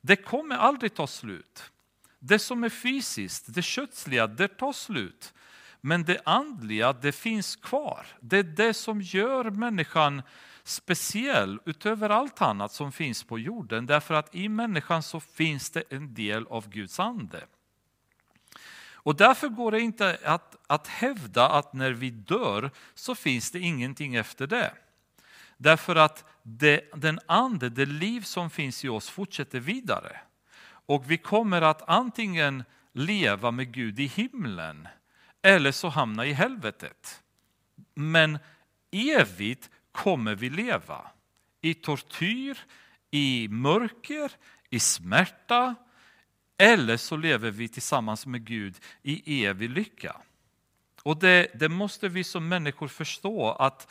[0.00, 1.72] Det kommer aldrig ta slut.
[2.18, 5.34] Det som är fysiskt, det kötsliga, det tar slut.
[5.80, 8.06] Men det andliga, det finns kvar.
[8.20, 10.22] Det är det som gör människan
[10.64, 13.86] speciell utöver allt annat som finns på jorden.
[13.86, 17.44] Därför att i människan så finns det en del av Guds ande.
[19.02, 23.60] Och därför går det inte att, att hävda att när vi dör så finns det
[23.60, 24.72] ingenting efter det.
[25.56, 30.20] Därför att det, den ande, det liv som finns i oss fortsätter vidare.
[30.86, 34.88] Och vi kommer att antingen leva med Gud i himlen
[35.42, 37.22] eller så hamna i helvetet.
[37.94, 38.38] Men
[38.90, 41.10] evigt kommer vi leva
[41.60, 42.58] i tortyr,
[43.10, 44.32] i mörker,
[44.70, 45.74] i smärta
[46.62, 50.16] eller så lever vi tillsammans med Gud i evig lycka.
[51.02, 53.90] Och det, det måste vi som människor förstå att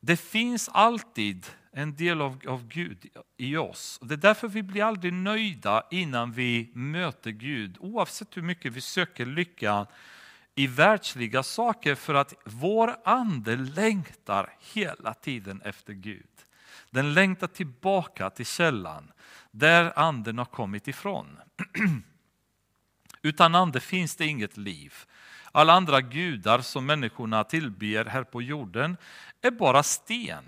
[0.00, 3.06] det finns alltid en del av, av Gud
[3.36, 4.00] i oss.
[4.02, 8.80] Det är därför vi blir aldrig nöjda innan vi möter Gud, oavsett hur mycket vi
[8.80, 9.86] söker lycka
[10.54, 16.26] i världsliga saker, för att vår ande längtar hela tiden efter Gud.
[16.90, 19.12] Den längtar tillbaka till källan,
[19.58, 21.38] där anden har kommit ifrån.
[23.22, 24.94] Utan ande finns det inget liv.
[25.52, 28.96] Alla andra gudar som människorna tillber här på jorden
[29.42, 30.44] är bara sten.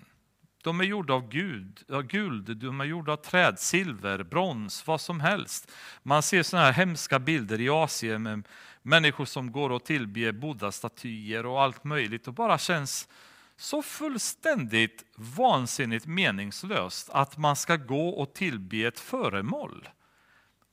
[0.62, 5.00] De är gjorda av gud, av guld, de är gjorda av träd, silver, brons, vad
[5.00, 5.70] som helst.
[6.02, 8.48] Man ser sådana här hemska bilder i Asien med
[8.82, 13.08] människor som går och tillber buddha-statyer och allt möjligt och bara känns
[13.60, 19.88] så fullständigt vansinnigt meningslöst att man ska gå och tillbe ett föremål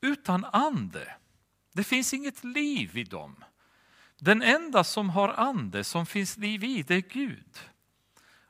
[0.02, 1.15] utan ande.
[1.74, 3.43] Det finns inget liv i dem.
[4.19, 7.60] Den enda som har ande, som finns liv i, det är Gud.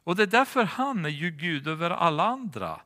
[0.03, 2.81] Och det är därför han är ju Gud över alla andra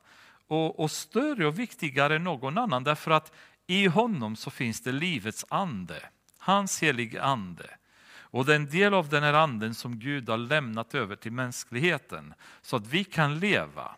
[0.46, 2.84] och, och större och viktigare än någon annan.
[2.84, 3.32] Därför att
[3.66, 6.02] i honom så finns det livets ande,
[6.38, 7.70] hans helige ande.
[8.30, 11.32] Och det är en del av den här anden som Gud har lämnat över till
[11.32, 13.96] mänskligheten så att vi kan leva.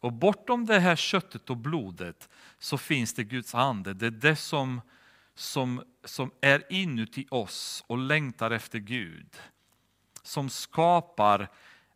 [0.00, 3.94] Och bortom det här köttet och blodet så finns det Guds ande.
[3.94, 4.80] Det är det som,
[5.34, 9.36] som, som är inuti oss och längtar efter Gud.
[10.22, 11.48] Som skapar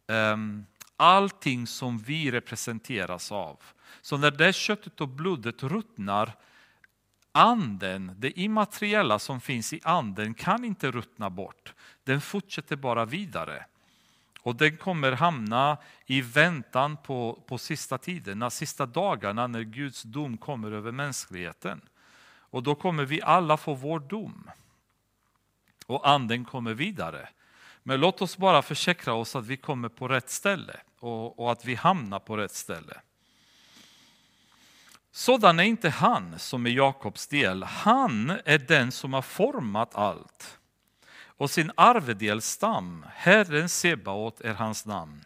[0.07, 0.67] um,
[0.97, 3.59] allting som vi representeras av.
[4.01, 6.35] Så när det köttet och blodet ruttnar
[7.33, 11.75] anden, det immateriella som finns i anden kan inte ruttna bort.
[12.05, 13.65] Den fortsätter bara vidare.
[14.41, 20.39] Och den kommer hamna i väntan på, på sista tiden, sista dagarna när Guds dom
[20.39, 21.81] kommer över mänskligheten.
[22.25, 24.51] Och då kommer vi alla få vår dom.
[25.87, 27.29] Och anden kommer vidare.
[27.83, 31.65] Men låt oss bara försäkra oss att vi kommer på rätt ställe och, och att
[31.65, 33.01] vi hamnar på rätt ställe.
[35.15, 37.63] Sådan är inte han som är Jakobs del.
[37.63, 40.59] Han är den som har format allt.
[41.25, 45.25] Och sin arvedels stam, Herren Sebaot är hans namn.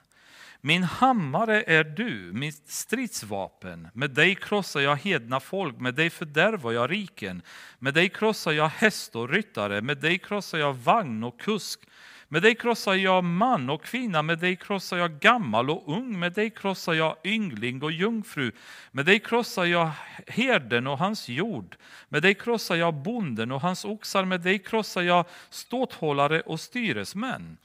[0.60, 3.88] Min hammare är du, mitt stridsvapen.
[3.92, 7.42] Med dig krossar jag hedna folk, med dig fördärvar jag riken.
[7.78, 11.80] Med dig krossar jag häst och ryttare, med dig krossar jag vagn och kusk.
[12.28, 16.32] Med dig krossar jag man och kvinna, med dig krossar jag gammal och ung, med
[16.32, 18.52] dig krossar jag yngling och jungfru,
[18.90, 19.90] med dig krossar jag
[20.26, 21.76] herden och hans jord,
[22.08, 27.56] med dig krossar jag bonden och hans oxar, med dig krossar jag ståthållare och styresmän.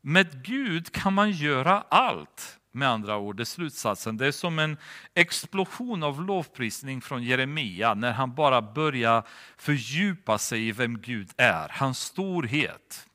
[0.00, 2.58] Med Gud kan man göra allt.
[2.72, 4.16] Med andra ord, det slutsatsen.
[4.16, 4.76] Det är som en
[5.14, 9.22] explosion av lovprisning från Jeremia när han bara börjar
[9.56, 13.06] fördjupa sig i vem Gud är, hans storhet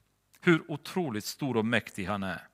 [0.41, 2.49] hur otroligt stor och mäktig han är.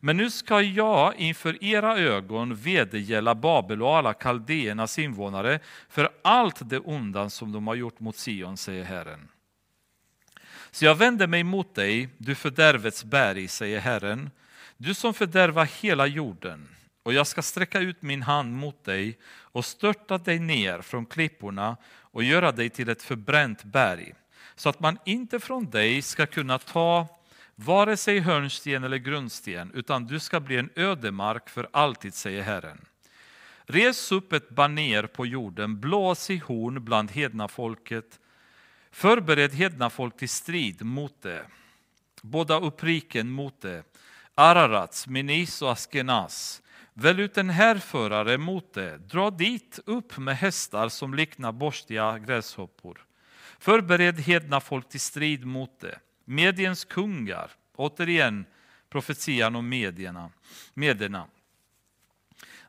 [0.00, 6.70] Men nu ska jag inför era ögon vedergälla Babel och alla kaldéernas invånare för allt
[6.70, 9.28] det onda som de har gjort mot Sion, säger Herren.
[10.70, 14.30] Så jag vänder mig mot dig, du fördärvets berg, säger Herren,
[14.76, 16.68] du som fördärvar hela jorden,
[17.02, 21.76] och jag ska sträcka ut min hand mot dig och störta dig ner från klipporna
[21.86, 24.14] och göra dig till ett förbränt berg
[24.58, 27.06] så att man inte från dig ska kunna ta
[27.54, 32.84] vare sig hörnsten eller grundsten, utan du ska bli en ödemark för alltid, säger Herren.
[33.66, 38.18] Res upp ett baner på jorden, blås i horn bland hedna folket,
[38.90, 41.46] Förbered hedna folk till strid mot det.
[42.22, 43.82] Båda uppriken mot det.
[44.34, 46.62] Ararats, Menis och Askenas.
[46.94, 48.98] Välj ut en härförare mot det.
[48.98, 53.07] Dra dit upp med hästar som liknar borstiga gräshoppor.
[53.58, 55.98] Förbered hedna folk till strid mot det.
[56.24, 58.44] Mediens kungar, återigen
[58.88, 60.30] profetian om medierna,
[60.74, 61.26] medierna.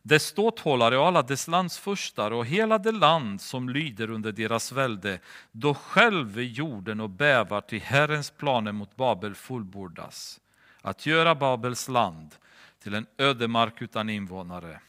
[0.01, 5.19] Dess ståthållare och alla dess landsfurstar och hela det land som lyder under deras välde,
[5.51, 10.39] då själv jorden och bävar till Herrens planer mot Babel fullbordas.
[10.81, 12.35] Att göra Babels land
[12.83, 14.79] till en ödemark utan invånare.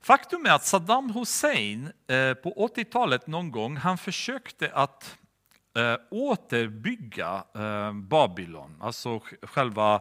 [0.00, 5.18] Faktum är att Saddam Hussein eh, på 80-talet någon gång, han försökte att
[5.76, 10.00] eh, återbygga eh, Babylon, alltså själva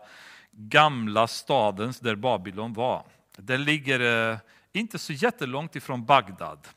[0.51, 3.03] gamla staden där Babylon var.
[3.37, 4.39] Den ligger
[4.73, 6.67] inte så jättelångt ifrån Bagdad.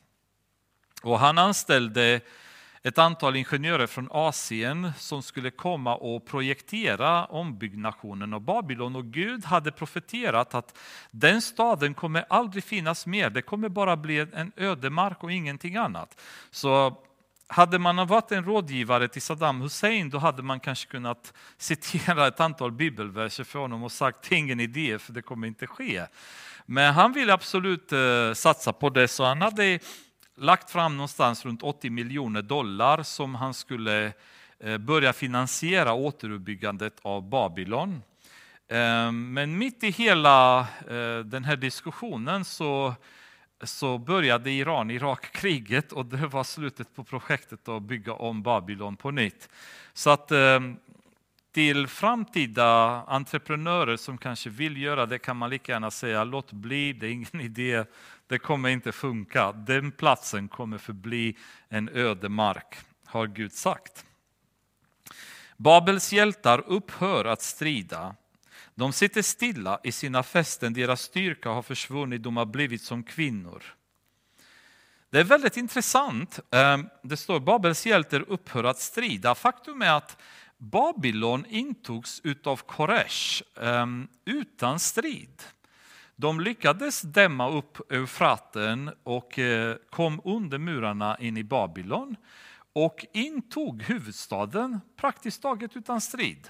[1.02, 2.20] Och han anställde
[2.82, 8.96] ett antal ingenjörer från Asien som skulle komma och projektera ombyggnationen av Babylon.
[8.96, 10.78] Och Gud hade profeterat att
[11.10, 13.30] den staden kommer aldrig finnas mer.
[13.30, 16.20] Det kommer bara bli en ödemark och ingenting annat.
[16.50, 16.96] Så
[17.46, 22.40] hade man varit en rådgivare till Saddam Hussein då hade man kanske kunnat citera ett
[22.40, 26.06] antal bibelverser för honom och sagt ingen idé för det kommer inte ske.
[26.66, 29.78] Men han ville absolut eh, satsa på det så han hade
[30.40, 34.12] lagt fram någonstans runt 80 miljoner dollar som han skulle
[34.58, 38.02] eh, börja finansiera återuppbyggandet av Babylon.
[38.68, 42.94] Ehm, men mitt i hela eh, den här diskussionen så,
[43.62, 49.48] så började Iran-Irak-kriget och det var slutet på projektet att bygga om Babylon på nytt.
[49.92, 50.76] Så att ehm,
[51.52, 52.66] till framtida
[53.06, 57.10] entreprenörer som kanske vill göra det kan man lika gärna säga låt bli, det är
[57.10, 57.84] ingen idé,
[58.30, 59.52] det kommer inte funka.
[59.52, 61.36] Den platsen kommer förbli
[61.68, 64.04] en öde mark, har Gud sagt.
[65.56, 68.14] Babels hjältar upphör att strida.
[68.74, 73.62] De sitter stilla i sina fästen, deras styrka har försvunnit, de har blivit som kvinnor.
[75.10, 76.40] Det är väldigt intressant.
[76.50, 79.34] Eh, det står Babels hjältar upphör att strida.
[79.34, 80.22] Faktum är att
[80.58, 83.86] Babylon intogs av Koresh eh,
[84.24, 85.42] utan strid.
[86.20, 92.16] De lyckades dämma upp Eufraten och eh, kom under murarna in i Babylon
[92.72, 96.48] och intog huvudstaden praktiskt taget utan strid.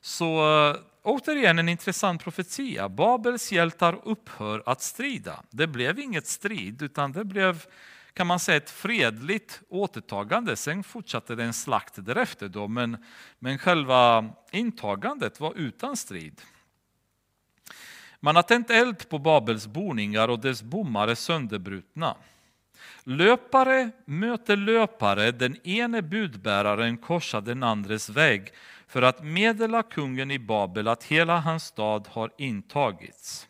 [0.00, 0.24] Så
[0.70, 2.88] eh, återigen en intressant profetia.
[2.88, 5.42] Babels hjältar upphör att strida.
[5.50, 7.64] Det blev inget strid utan det blev
[8.14, 10.56] kan man säga ett fredligt återtagande.
[10.56, 13.04] Sen fortsatte det en slakt därefter då, men,
[13.38, 16.40] men själva intagandet var utan strid.
[18.20, 22.16] Man har tänt eld på Babels boningar och dess bommar är sönderbrutna.
[23.04, 28.52] Löpare möter löpare, den ene budbäraren korsar den andres väg
[28.86, 33.48] för att meddela kungen i Babel att hela hans stad har intagits.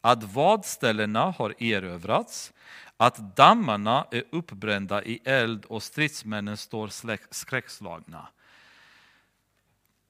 [0.00, 2.52] Att vadställena har erövrats,
[2.96, 6.88] att dammarna är uppbrända i eld och stridsmännen står
[7.30, 8.28] skräckslagna.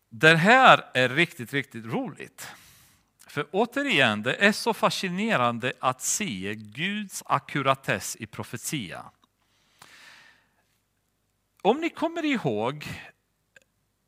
[0.09, 2.49] Det här är riktigt, riktigt roligt.
[3.29, 9.05] För återigen, det är så fascinerande att se Guds akkuratess i profetia.
[11.63, 12.87] Om ni kommer ihåg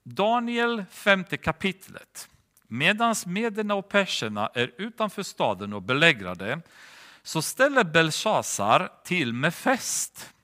[0.02, 2.28] Daniel femte kapitlet.
[2.68, 6.61] Medan mederna och perserna är utanför staden och belägrade
[7.22, 10.35] så ställer Belshazzar till med fest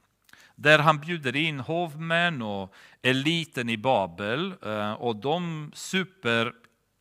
[0.55, 6.53] där han bjuder in hovmän och eliten i Babel eh, och de super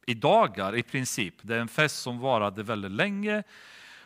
[0.06, 1.36] i dagar i princip.
[1.42, 3.44] Det är en fest som varade väldigt länge.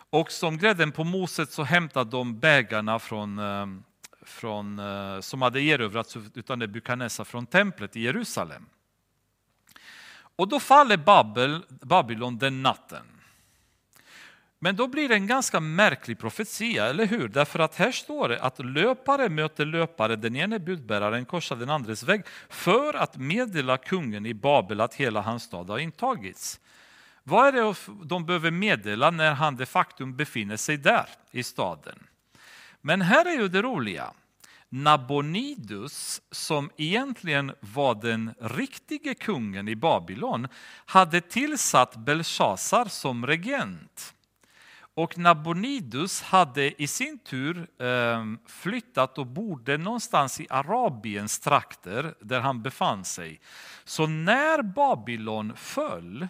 [0.10, 3.84] Och som grädden på moset så hämtade de bägarna från, ehm,
[4.22, 8.66] från, eh, som hade erövrats av Nebukadnessar från templet i Jerusalem.
[10.36, 13.19] Och då faller Babel, Babylon den natten.
[14.60, 17.28] Men då blir det en ganska märklig profetia, eller hur?
[17.28, 22.04] Därför att här står det att löpare möter löpare, den ene budbäraren korsar den andres
[22.04, 26.60] väg för att meddela kungen i Babel att hela hans stad har intagits.
[27.24, 27.76] Vad är det
[28.06, 32.04] de behöver meddela när han de facto befinner sig där i staden?
[32.82, 34.14] Men här är ju det roliga.
[34.70, 40.48] Nabonidus, som egentligen var den riktige kungen i Babylon,
[40.86, 44.14] hade tillsatt Belshazzar som regent.
[45.00, 52.40] Och Nabonidus hade i sin tur ehm, flyttat och bodde någonstans i Arabiens trakter där
[52.40, 53.40] han befann sig.
[53.84, 56.28] Så när Babylon föll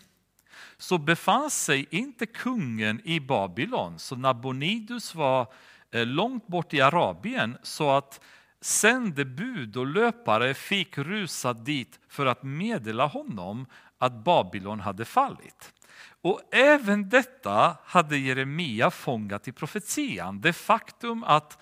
[0.78, 4.00] så befann sig inte kungen i Babylon.
[4.00, 5.54] Så Nabonidus var
[5.92, 8.22] eh, långt bort i Arabien så att
[8.62, 13.66] sändebud och löpare fick rusa dit för att meddela honom
[13.98, 15.74] att Babylon hade fallit.
[16.22, 20.42] Och även detta hade Jeremia fångat i profetian.
[20.42, 21.58] Det faktum att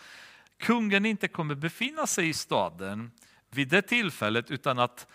[0.59, 3.11] kungen inte kommer befinna sig i staden
[3.51, 5.07] vid det tillfället utan att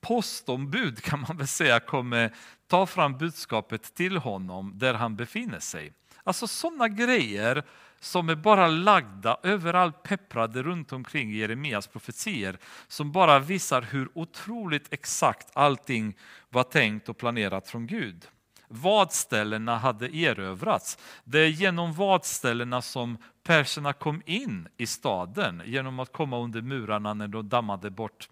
[0.00, 2.34] postombud kan man väl säga kommer
[2.66, 5.92] ta fram budskapet till honom där han befinner sig.
[6.24, 7.62] Alltså sådana grejer
[8.00, 12.58] som är bara lagda överallt pepprade runt omkring Jeremias profetier
[12.88, 16.16] som bara visar hur otroligt exakt allting
[16.48, 18.28] var tänkt och planerat från Gud.
[18.72, 20.98] Vadställena hade erövrats.
[21.24, 27.14] Det är genom vadställena som perserna kom in i staden genom att komma under murarna
[27.14, 28.28] när de dammade bort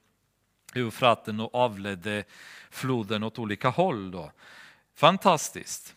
[0.74, 2.24] Eufraten och avledde
[2.70, 4.10] floden åt olika håll.
[4.10, 4.32] Då.
[4.94, 5.94] Fantastiskt.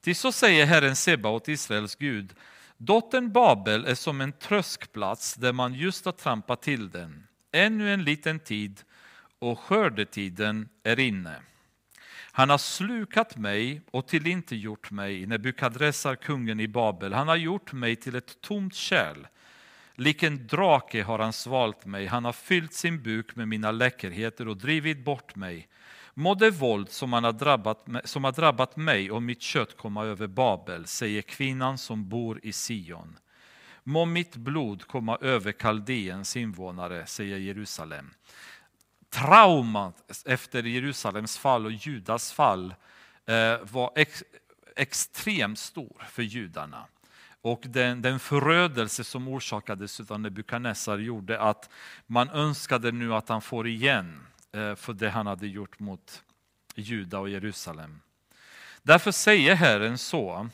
[0.00, 2.34] Till så säger Herren Sebaot, Israels Gud,
[2.76, 7.26] dottern Babel är som en tröskplats där man just har trampat till den.
[7.52, 8.82] Ännu en liten tid
[9.38, 11.40] och skördetiden är inne.
[12.36, 17.12] Han har slukat mig och tillintetgjort mig, Nebukadressar, kungen i Babel.
[17.12, 19.26] Han har gjort mig till ett tomt kärl.
[19.94, 24.48] Lik en drake har han svalt mig, han har fyllt sin buk med mina läckerheter
[24.48, 25.68] och drivit bort mig.
[26.14, 30.04] Må det våld som, han har drabbat, som har drabbat mig och mitt kött komma
[30.04, 33.18] över Babel, säger kvinnan som bor i Sion.
[33.82, 38.10] Må mitt blod komma över Kaldeens invånare, säger Jerusalem.
[39.10, 42.74] Traumat efter Jerusalems fall och Judas fall
[43.26, 44.24] eh, var ex,
[44.76, 46.86] extremt stor för judarna.
[47.42, 51.70] Och den, den förödelse som orsakades av Nebukadnessar gjorde att
[52.06, 56.22] man önskade nu att han får igen eh, för det han hade gjort mot
[56.74, 58.00] Juda och Jerusalem.
[58.82, 60.48] Därför säger Herren så.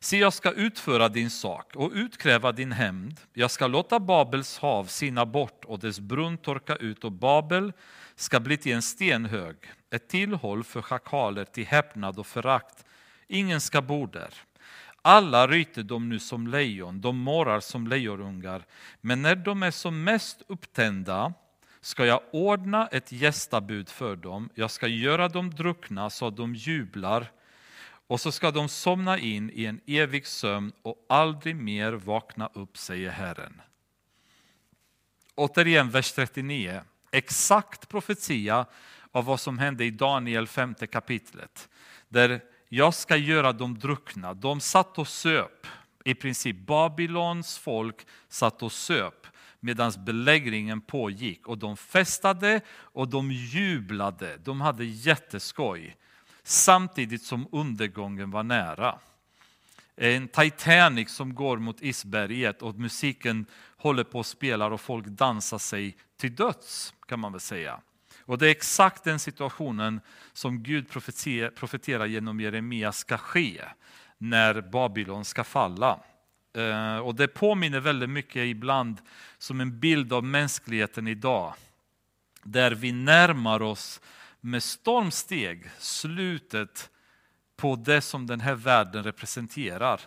[0.00, 3.20] Se, jag ska utföra din sak och utkräva din hämnd.
[3.34, 7.72] Jag ska låta Babels hav sina bort och dess brunn torka ut och Babel
[8.14, 9.56] ska bli till en stenhög,
[9.90, 12.84] ett tillhåll för schakaler till häpnad och förakt.
[13.26, 14.34] Ingen ska bo där.
[15.02, 18.66] Alla ryter de nu som lejon, de morrar som lejonungar.
[19.00, 21.32] Men när de är som mest upptända
[21.80, 24.50] ska jag ordna ett gästabud för dem.
[24.54, 27.30] Jag ska göra dem druckna så att de jublar
[28.08, 32.78] och så ska de somna in i en evig sömn och aldrig mer vakna upp,
[32.78, 33.62] säger Herren.
[35.34, 36.80] Återigen vers 39,
[37.10, 38.66] exakt profetia
[39.12, 41.68] av vad som hände i Daniel femte kapitlet.
[42.08, 44.34] Där jag ska göra dem druckna.
[44.34, 45.66] De satt och söp.
[46.04, 49.26] I princip Babylons folk satt och söp
[49.60, 51.48] medan belägringen pågick.
[51.48, 54.36] Och de festade och de jublade.
[54.36, 55.96] De hade jätteskoj.
[56.48, 58.98] Samtidigt som undergången var nära.
[59.96, 63.46] En Titanic som går mot isberget och musiken
[63.76, 67.80] håller på att spela och folk dansar sig till döds kan man väl säga.
[68.20, 70.00] Och det är exakt den situationen
[70.32, 70.90] som Gud
[71.54, 73.64] profeterar genom Jeremia ska ske
[74.18, 76.00] när Babylon ska falla.
[76.56, 78.96] Eh, och det påminner väldigt mycket ibland
[79.38, 81.54] som en bild av mänskligheten idag.
[82.42, 84.00] Där vi närmar oss
[84.48, 86.90] med stormsteg slutet
[87.56, 90.00] på det som den här världen representerar.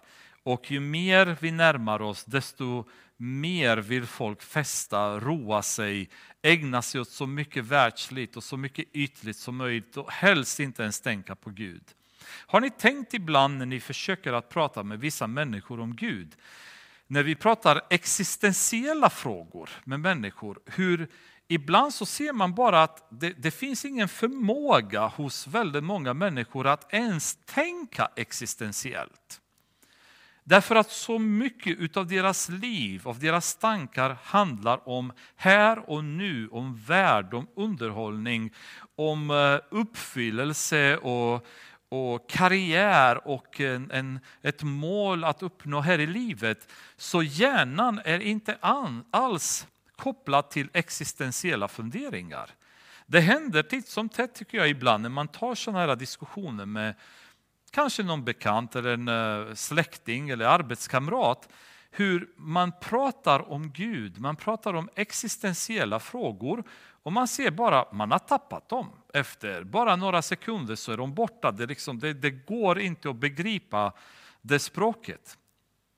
[0.43, 2.85] Och ju mer vi närmar oss, desto
[3.17, 6.09] mer vill folk festa, roa sig,
[6.41, 10.83] ägna sig åt så mycket världsligt och så mycket ytligt som möjligt och helst inte
[10.83, 11.83] ens tänka på Gud.
[12.23, 16.35] Har ni tänkt ibland när ni försöker att prata med vissa människor om Gud,
[17.07, 21.07] när vi pratar existentiella frågor med människor, hur
[21.51, 26.67] ibland så ser man bara att det, det finns ingen förmåga hos väldigt många människor
[26.67, 29.41] att ens tänka existentiellt.
[30.43, 36.47] Därför att så mycket av deras liv, av deras tankar handlar om här och nu,
[36.47, 38.53] om värld, om underhållning,
[38.95, 41.45] om eh, uppfyllelse och,
[41.89, 46.71] och karriär och en, en, ett mål att uppnå här i livet.
[46.97, 48.57] Så hjärnan är inte
[49.11, 49.67] alls
[50.01, 52.49] kopplat till existentiella funderingar.
[53.05, 56.95] Det händer titt som tätt tycker jag ibland när man tar sådana här diskussioner med
[57.71, 61.49] kanske någon bekant eller en eh, släkting eller arbetskamrat,
[61.91, 66.63] hur man pratar om Gud, man pratar om existentiella frågor
[67.03, 68.89] och man ser bara, man har tappat dem.
[69.13, 71.51] Efter bara några sekunder så är de borta.
[71.51, 73.93] Det, liksom, det, det går inte att begripa
[74.41, 75.37] det språket.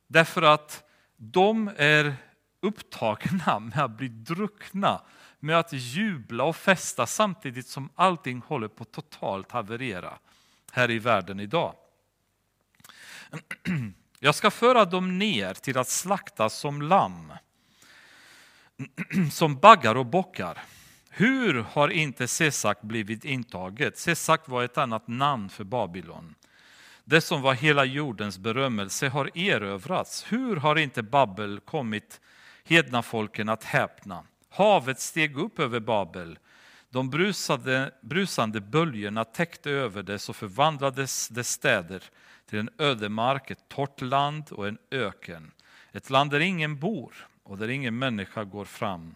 [0.07, 0.83] Därför att
[1.17, 2.15] de är
[2.63, 5.01] upptagna med att bli druckna,
[5.39, 10.17] med att jubla och festa samtidigt som allting håller på att totalt haverera
[10.71, 11.75] här i världen idag.
[14.19, 17.33] Jag ska föra dem ner till att slaktas som lamm
[19.31, 20.57] som baggar och bockar.
[21.09, 23.97] Hur har inte Sesak blivit intaget?
[23.97, 26.35] Sesak var ett annat namn för Babylon.
[27.03, 30.25] Det som var hela jordens berömmelse har erövrats.
[30.29, 32.21] Hur har inte Babel kommit
[32.63, 34.23] hedna folken att häpna?
[34.49, 36.39] Havet steg upp över Babel.
[36.89, 42.03] De brusade, brusande böljorna täckte över det så förvandlades dess städer
[42.45, 45.51] till en ödemark, ett torrt land och en öken.
[45.91, 49.15] Ett land där ingen bor och där ingen människa går fram.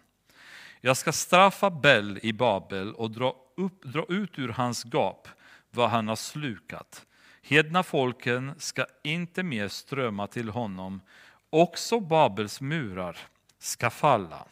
[0.81, 5.27] Jag ska straffa Bel i Babel och dra, upp, dra ut ur hans gap
[5.71, 7.05] vad han har slukat.
[7.41, 11.01] Hedna folken ska inte mer strömma till honom.
[11.49, 13.17] Också Babels murar
[13.59, 14.45] ska falla.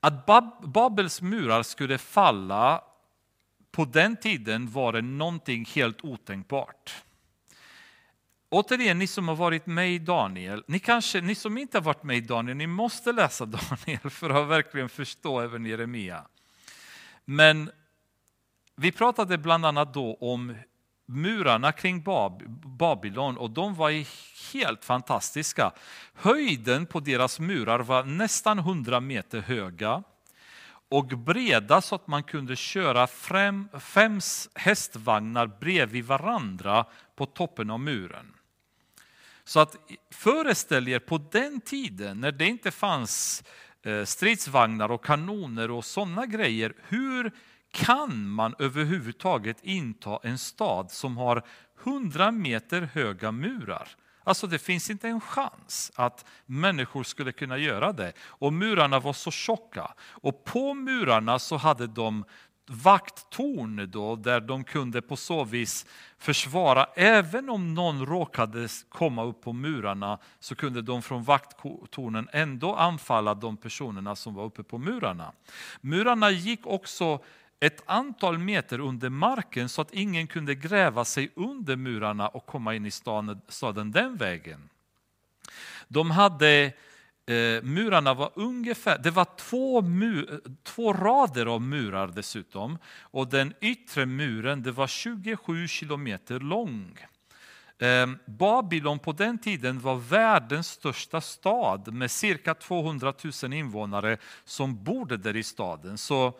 [0.00, 0.26] Att
[0.62, 2.84] Babels murar skulle falla
[3.70, 7.02] på den tiden var det någonting helt otänkbart.
[8.48, 12.02] Återigen, ni som har varit med i Daniel, ni, kanske, ni som inte har varit
[12.02, 16.26] med i Daniel, ni måste läsa Daniel för att verkligen förstå även Jeremia.
[17.24, 17.70] Men
[18.76, 20.54] vi pratade bland annat då om
[21.06, 22.04] murarna kring
[22.64, 23.90] Babylon och de var
[24.52, 25.72] helt fantastiska.
[26.14, 30.02] Höjden på deras murar var nästan 100 meter höga
[30.88, 34.20] och breda så att man kunde köra fem, fem
[34.54, 36.84] hästvagnar bredvid varandra
[37.16, 38.32] på toppen av muren.
[39.44, 39.76] Så att
[40.10, 43.44] föreställ er på den tiden när det inte fanns
[43.82, 47.32] eh, stridsvagnar och kanoner och sådana grejer, hur
[47.76, 51.42] kan man överhuvudtaget inta en stad som har
[51.84, 53.88] 100 meter höga murar?
[54.24, 58.12] Alltså det finns inte en chans att människor skulle kunna göra det.
[58.18, 59.94] Och murarna var så tjocka.
[59.98, 62.24] Och på murarna så hade de
[62.68, 65.86] vakttorn då, där de kunde på så vis
[66.18, 66.86] försvara.
[66.94, 73.34] Även om någon råkade komma upp på murarna så kunde de från vakttornen ändå anfalla
[73.34, 75.32] de personerna som var uppe på murarna.
[75.80, 77.20] Murarna gick också
[77.60, 82.74] ett antal meter under marken så att ingen kunde gräva sig under murarna och komma
[82.74, 84.68] in i staden, den vägen.
[85.88, 86.72] De hade
[87.26, 93.54] eh, murarna var ungefär, det var två, mur, två rader av murar dessutom och den
[93.60, 96.98] yttre muren det var 27 kilometer lång.
[97.78, 104.84] Eh, Babylon på den tiden var världens största stad med cirka 200 000 invånare som
[104.84, 105.98] bodde där i staden.
[105.98, 106.38] Så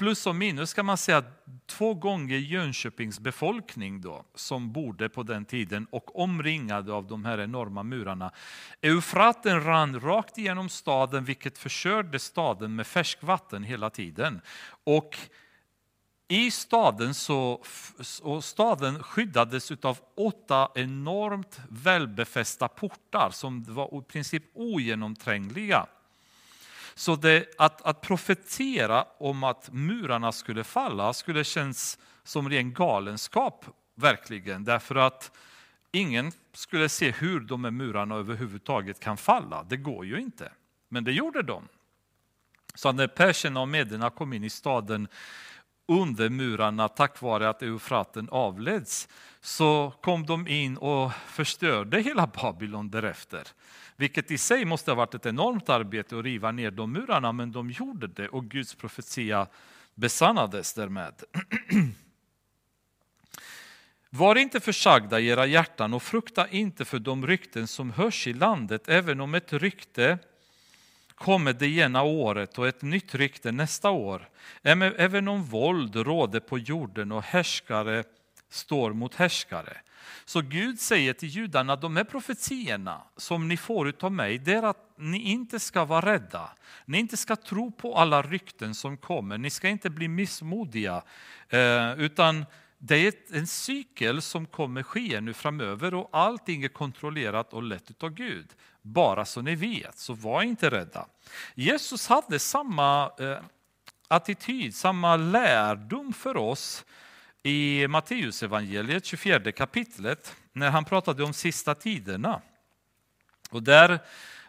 [0.00, 1.24] plus och minus kan man säga
[1.66, 7.40] två gånger Jönköpings befolkning då, som bodde på den tiden och omringade av de här
[7.40, 8.32] enorma murarna.
[8.82, 14.40] Eufraten rann rakt igenom staden vilket försörjde staden med färskvatten hela tiden.
[14.84, 15.16] Och
[16.28, 17.62] i staden så,
[18.22, 25.86] och staden skyddades av åtta enormt välbefästa portar som var i princip ogenomträngliga.
[26.94, 33.64] Så det, att, att profetera om att murarna skulle falla skulle känns som ren galenskap,
[33.94, 34.64] verkligen.
[34.64, 35.32] Därför att
[35.92, 39.62] ingen skulle se hur de här murarna överhuvudtaget kan falla.
[39.62, 40.52] Det går ju inte.
[40.88, 41.68] Men det gjorde de.
[42.74, 45.08] Så när perserna och mederna kom in i staden
[45.90, 49.08] under murarna tack vare att Eufraten avleds
[49.40, 53.42] så kom de in och förstörde hela Babylon därefter.
[53.96, 57.52] Vilket i sig måste ha varit ett enormt arbete att riva ner de murarna, men
[57.52, 59.46] de gjorde det och Guds profetia
[59.94, 61.14] besannades därmed.
[64.10, 68.32] Var inte försagda i era hjärtan och frukta inte för de rykten som hörs i
[68.32, 70.18] landet, även om ett rykte
[71.20, 74.28] kommer det ena året och ett nytt rykte nästa år.
[74.62, 78.04] Även om våld råder på jorden och härskare
[78.50, 79.76] står mot härskare.
[80.24, 84.62] Så Gud säger till judarna, de här profetierna som ni får utav mig, det är
[84.62, 86.50] att ni inte ska vara rädda.
[86.84, 91.02] Ni inte ska tro på alla rykten som kommer, ni ska inte bli missmodiga.
[91.48, 92.46] Eh, utan
[92.82, 98.02] det är en cykel som kommer ske nu framöver och allting är kontrollerat och lett
[98.02, 98.46] av Gud.
[98.82, 101.06] Bara så ni vet, så var inte rädda.
[101.54, 103.38] Jesus hade samma eh,
[104.08, 106.84] attityd, samma lärdom för oss
[107.42, 112.40] i Matteusevangeliet 24 kapitlet när han pratade om sista tiderna.
[113.50, 113.98] Och där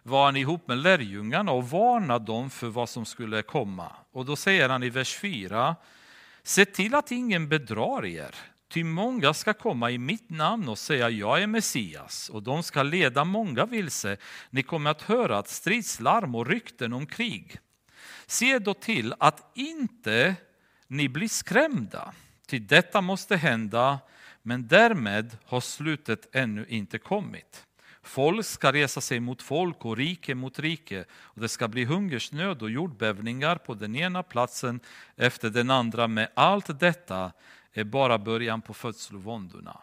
[0.04, 3.92] var han ihop med lärjungarna och varnade dem för vad som skulle komma.
[4.12, 5.76] Och då säger han i vers 4,
[6.44, 8.36] se till att ingen bedrar er,
[8.72, 12.84] ty många ska komma i mitt namn och säga jag är Messias, och de ska
[12.84, 14.18] leda många vilse.
[14.50, 17.60] Ni kommer att höra ett stridslarm och rykten om krig.
[18.26, 20.36] Se då till att inte
[20.88, 22.14] ni blir skrämda.
[22.48, 24.00] Till detta måste hända,
[24.42, 27.66] men därmed har slutet ännu inte kommit.
[28.12, 32.62] Folk ska resa sig mot folk och rike mot rike och det ska bli hungersnöd
[32.62, 34.80] och jordbävningar på den ena platsen
[35.16, 36.08] efter den andra.
[36.08, 37.32] Med allt detta
[37.74, 39.82] är bara början på födslovåndorna.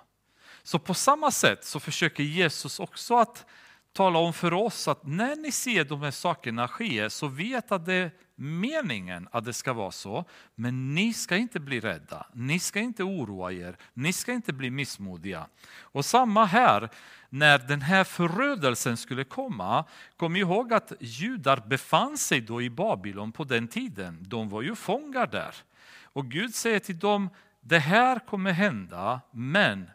[0.62, 3.47] Så på samma sätt så försöker Jesus också att
[3.93, 7.86] tala om för oss att när ni ser de här sakerna ske så vet att
[7.86, 10.24] det är meningen att det ska vara så.
[10.55, 14.70] Men ni ska inte bli rädda, ni ska inte oroa er, ni ska inte bli
[14.70, 15.47] missmodiga.
[15.80, 16.89] Och samma här,
[17.28, 19.84] när den här förödelsen skulle komma,
[20.16, 24.24] kom ihåg att judar befann sig då i Babylon på den tiden.
[24.28, 25.55] De var ju fångar där.
[26.03, 27.28] Och Gud säger till dem,
[27.61, 29.91] det här kommer hända, men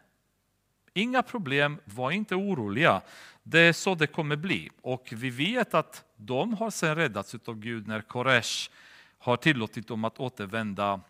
[0.94, 3.00] inga problem, var inte oroliga.
[3.46, 4.70] Det är så det kommer bli.
[4.82, 8.70] Och vi vet att de har sen räddats av Gud när Koresh
[9.18, 11.00] har tillåtit dem att återvända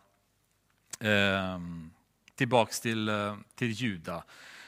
[1.01, 1.61] eh,
[2.35, 4.25] tillbaks till, eh, till Juda.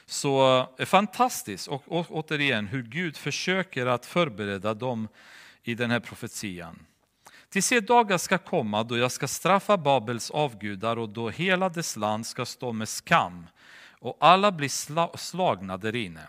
[0.07, 5.09] Så är fantastiskt, och, och återigen hur Gud försöker att förbereda dem
[5.63, 6.79] i den här profetian.
[7.49, 11.97] Till se dagar ska komma då jag ska straffa Babels avgudar och då hela dess
[11.97, 13.47] land ska stå med skam
[13.91, 16.29] och alla blir slagna därinne.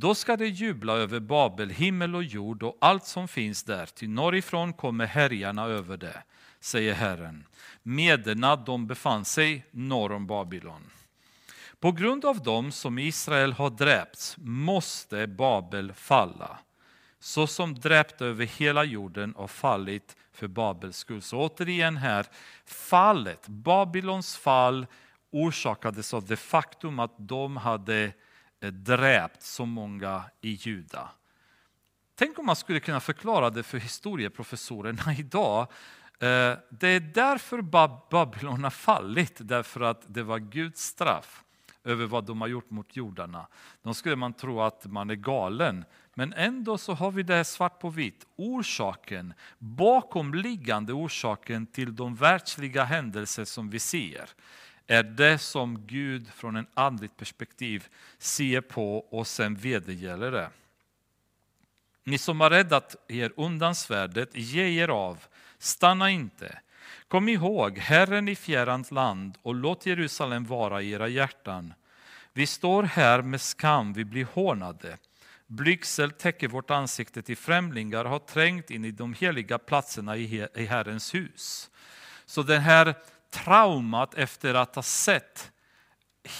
[0.00, 4.08] Då ska de jubla över Babel, himmel och jord och allt som finns där, ty
[4.08, 6.22] norrifrån kommer härjarna över det,
[6.60, 7.44] säger Herren,
[7.82, 10.90] Mederna de befann sig norr om Babylon.
[11.80, 16.58] På grund av dem som Israel har dräpts måste Babel falla,
[17.20, 21.22] så som dräpt över hela jorden och fallit för Babels skull.
[21.22, 22.26] Så återigen här,
[22.64, 24.86] fallet, Babylons fall
[25.30, 28.12] orsakades av det faktum att de hade
[28.60, 31.10] Eh, dräpt så många i Juda.
[32.14, 35.60] Tänk om man skulle kunna förklara det för historieprofessorerna idag.
[36.20, 37.60] Eh, det är därför
[38.10, 41.44] Babylon har fallit, därför att det var Guds straff
[41.84, 43.46] över vad de har gjort mot jordarna.
[43.82, 45.84] Då skulle man tro att man är galen.
[46.14, 48.26] Men ändå så har vi det svart på vitt.
[48.36, 54.30] Orsaken, bakomliggande orsaken till de världsliga händelser som vi ser
[54.90, 57.86] är det som Gud från en andligt perspektiv
[58.18, 60.50] ser på och sen vedergäller det.
[62.04, 65.18] Ni som har räddat er undan svärdet, ge er av,
[65.58, 66.58] stanna inte.
[67.08, 71.74] Kom ihåg Herren i fjärran land och låt Jerusalem vara i era hjärtan.
[72.32, 74.98] Vi står här med skam, vi blir hånade.
[75.46, 81.14] Blygsel täcker vårt ansikte till främlingar har trängt in i de heliga platserna i Herrens
[81.14, 81.70] hus.
[82.26, 82.94] Så den här
[83.30, 85.52] traumat efter att ha sett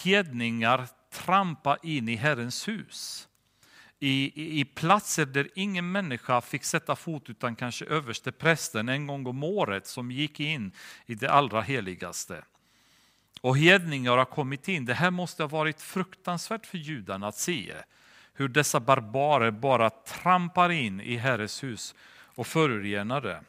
[0.02, 3.28] hedningar trampa in i Herrens hus.
[4.00, 9.06] I, i, i platser där ingen människa fick sätta fot utan kanske överste prästen en
[9.06, 10.72] gång om året som gick in
[11.06, 12.44] i det allra heligaste.
[13.40, 14.84] Och hedningar har kommit in.
[14.84, 17.74] Det här måste ha varit fruktansvärt för judarna att se.
[18.32, 21.94] Hur dessa barbarer bara trampar in i Herrens hus
[22.34, 23.40] och förorenar det.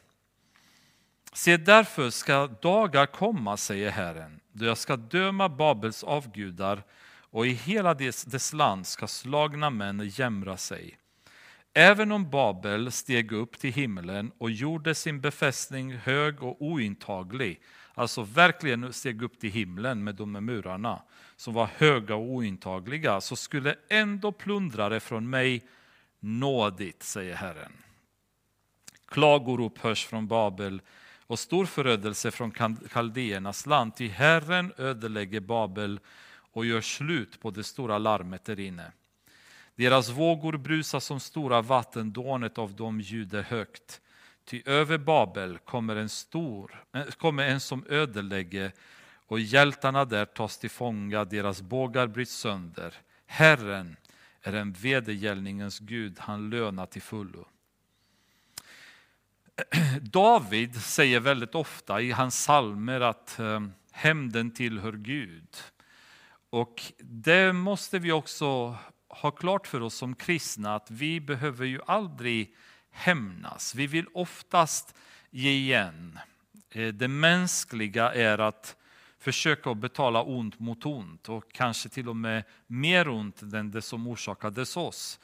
[1.32, 6.82] Se därför ska dagar komma, säger Herren, då jag ska döma Babels avgudar
[7.30, 10.96] och i hela dess, dess land ska slagna män jämra sig.
[11.74, 17.60] Även om Babel steg upp till himlen och gjorde sin befästning hög och ointaglig,
[17.94, 21.02] alltså verkligen steg upp till himlen med de murarna
[21.36, 25.64] som var höga och ointagliga, så skulle ändå plundrare från mig
[26.20, 27.72] nå dit, säger Herren.
[29.06, 30.82] Klagorop hörs från Babel
[31.30, 32.50] och stor förödelse från
[32.92, 36.00] kaldéernas land, ty Herren ödelägger Babel
[36.52, 38.92] och gör slut på det stora larmet där inne.
[39.74, 44.00] Deras vågor brusar som stora vatten, dånet av dem ljuder högt.
[44.44, 48.72] Ty över Babel kommer en, stor, eh, kommer en som ödelägger
[49.26, 52.94] och hjältarna där tas till fånga, deras bågar bryts sönder.
[53.26, 53.96] Herren
[54.42, 57.46] är en vedergällningens Gud, han lönar till fullo.
[60.00, 63.60] David säger väldigt ofta i hans salmer att eh,
[63.92, 65.56] hämnden tillhör Gud.
[66.50, 68.76] Och det måste vi också
[69.08, 72.54] ha klart för oss som kristna att vi behöver ju aldrig
[72.90, 73.74] hämnas.
[73.74, 74.94] Vi vill oftast
[75.30, 76.18] ge igen.
[76.70, 78.76] Eh, det mänskliga är att
[79.18, 84.06] försöka betala ont mot ont och kanske till och med mer ont än det som
[84.06, 85.20] orsakades oss.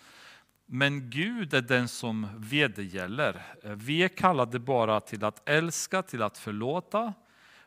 [0.67, 3.43] Men Gud är den som vedergäller.
[3.63, 7.15] Vi är kallade bara till att älska, till att förlåta.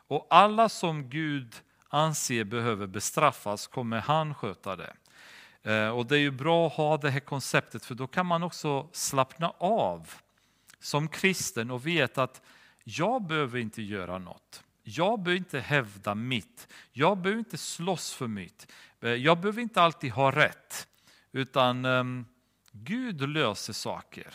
[0.08, 1.56] Och alla som Gud
[1.89, 4.93] anser behöver bestraffas kommer han sköta det.
[5.64, 8.43] Eh, och det är ju bra att ha det här konceptet för då kan man
[8.43, 10.10] också slappna av
[10.80, 12.41] som kristen och veta att
[12.84, 14.64] jag behöver inte göra något.
[14.84, 16.68] Jag behöver inte hävda mitt.
[16.91, 18.72] Jag behöver inte slåss för mitt.
[19.02, 20.88] Eh, jag behöver inte alltid ha rätt.
[21.32, 22.26] Utan ehm,
[22.84, 24.34] Gud löser saker.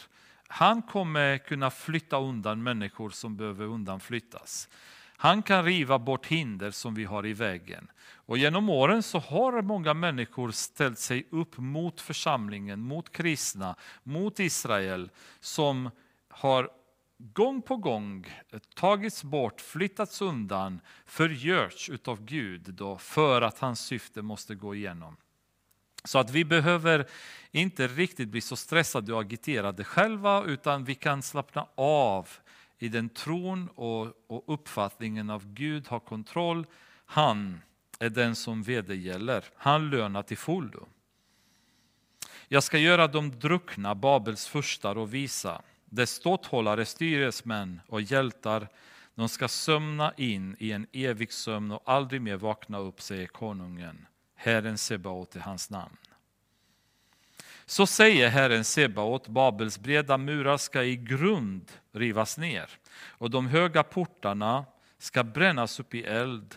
[0.49, 4.69] Han kommer kunna flytta undan människor som behöver undanflyttas.
[5.17, 7.91] Han kan riva bort hinder som vi har i vägen.
[8.27, 14.41] Och genom åren så har många människor ställt sig upp mot församlingen, mot kristna, mot
[14.41, 15.91] Israel som
[16.29, 16.71] har
[17.19, 18.27] gång på gång
[18.75, 25.17] tagits bort, flyttats undan, förgörts utav Gud då, för att hans syfte måste gå igenom.
[26.05, 27.07] Så att vi behöver
[27.53, 32.29] inte riktigt bli så stressade och agiterade själva utan vi kan slappna av
[32.79, 36.67] i den tron och, och uppfattningen av Gud har kontroll.
[37.07, 37.61] Han
[37.99, 39.45] är den som vedergäller.
[39.57, 40.89] Han lönar till fullo.
[42.49, 48.69] Jag ska göra dem druckna, Babels furstar och visa, dess ståthållare, styresmän och hjältar.
[49.15, 54.07] De ska sömna in i en evig sömn och aldrig mer vakna upp, säger konungen.
[54.45, 55.97] Herren Sebaot är hans namn.
[57.67, 63.83] Så säger Herren Sebaot, Babels breda murar ska i grund rivas ner och de höga
[63.83, 64.65] portarna
[64.99, 66.55] ska brännas upp i eld.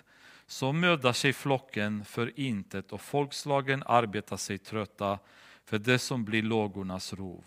[0.48, 5.20] Så mödar sig flocken för intet och folkslagen arbetar sig trötta
[5.66, 7.46] för det som blir lågornas rov.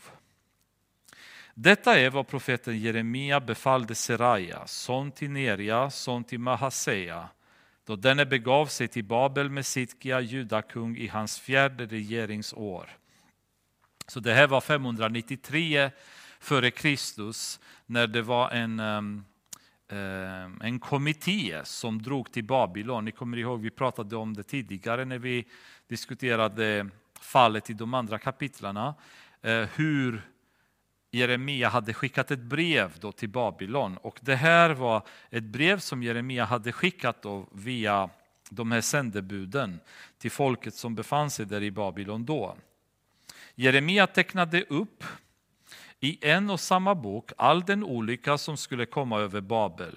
[1.55, 7.28] Detta är vad profeten Jeremia befallde Seraja, son till Neria, son till Mahasea,
[7.91, 12.91] då denne begav sig till Babel med Sitkia, judakung, i hans fjärde regeringsår.
[14.07, 15.91] Så det här var 593
[16.41, 19.24] före Kristus när det var en, ehm,
[19.88, 23.05] ehm, en kommitté som drog till Babylon.
[23.05, 25.45] Ni kommer ihåg, vi pratade om det tidigare när vi
[25.88, 26.88] diskuterade
[27.20, 28.95] fallet i de andra kapitlarna.
[29.43, 30.22] Eh, hur
[31.11, 33.97] Jeremia hade skickat ett brev då till Babylon.
[33.97, 38.11] Och det här var ett brev som Jeremia hade skickat då via
[38.51, 39.81] de här sändebuden
[40.19, 42.57] till folket som befann sig där i Babylon då.
[43.55, 45.05] Jeremia tecknade upp
[46.01, 49.97] i en och samma bok all den olycka som skulle komma över Babel.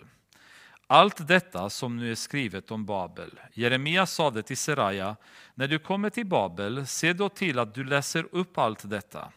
[0.88, 3.40] Allt detta som nu är skrivet om Babel.
[3.54, 5.16] Jeremia sade till Seraja,
[5.56, 9.32] när du kommer till Babel, se då till att du läser upp allt detta.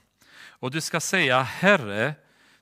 [0.59, 2.14] Och du ska säga, Herre,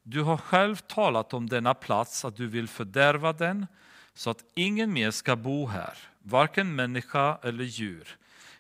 [0.03, 3.67] du har själv talat om denna plats, att du vill fördärva den,
[4.15, 8.17] så att ingen mer ska bo här, varken människa eller djur.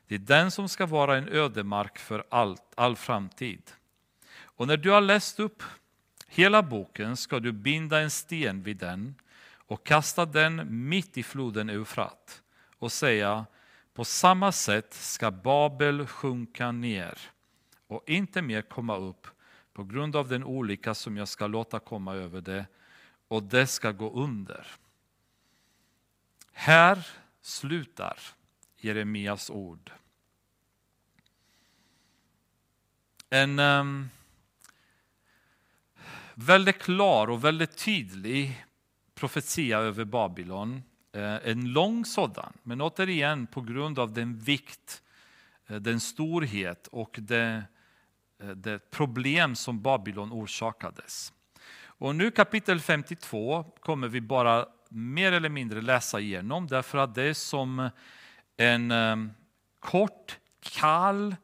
[0.08, 3.70] Det är den som ska vara en ödemark för allt, all framtid.
[4.42, 5.62] Och när du har läst upp
[6.28, 9.14] hela boken ska du binda en sten vid den
[9.66, 12.42] och kasta den mitt i floden Eufrat
[12.78, 13.46] och säga
[13.94, 17.18] på samma sätt ska Babel sjunka ner
[17.94, 19.26] och inte mer komma upp
[19.72, 22.66] på grund av den olycka som jag ska låta komma över det
[23.28, 24.66] och det ska gå under.
[26.52, 27.06] Här
[27.40, 28.18] slutar
[28.76, 29.92] Jeremias ord.
[33.30, 34.10] En um,
[36.34, 38.64] väldigt klar och väldigt tydlig
[39.14, 40.82] profetia över Babylon.
[41.12, 45.02] Eh, en lång sådan, men återigen på grund av den vikt,
[45.66, 47.64] eh, den storhet och det,
[48.44, 51.32] Eh, det problem som Babylon orsakades.
[51.84, 57.22] Och nu kapitel 52 kommer vi bara mer eller mindre läsa igenom därför att det
[57.22, 57.90] är som eh,
[58.56, 59.16] en eh,
[59.80, 61.36] kort, kall,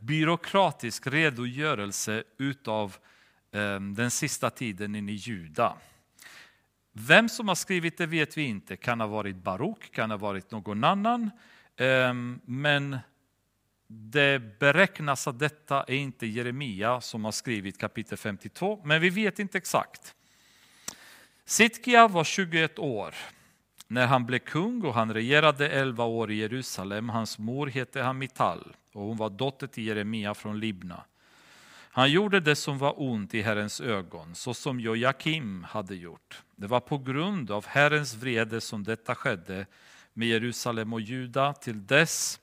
[0.00, 2.96] byråkratisk redogörelse utav
[3.96, 5.76] den sista tiden in i Juda.
[6.92, 8.76] Vem som har skrivit det vet vi inte.
[8.76, 11.30] Kan ha varit Baruk, kan ha varit någon annan.
[12.44, 12.98] Men
[13.94, 19.38] det beräknas att detta är inte Jeremia som har skrivit kapitel 52, men vi vet
[19.38, 20.14] inte exakt.
[21.44, 23.14] Sitkia var 21 år
[23.88, 27.08] när han blev kung och han regerade 11 år i Jerusalem.
[27.08, 31.04] Hans mor hette Hamital och hon var dotter till Jeremia från Libna.
[31.90, 36.42] Han gjorde det som var ont i Herrens ögon, så som Joakim hade gjort.
[36.56, 39.66] Det var på grund av Herrens vrede som detta skedde
[40.12, 42.40] med Jerusalem och Juda till dess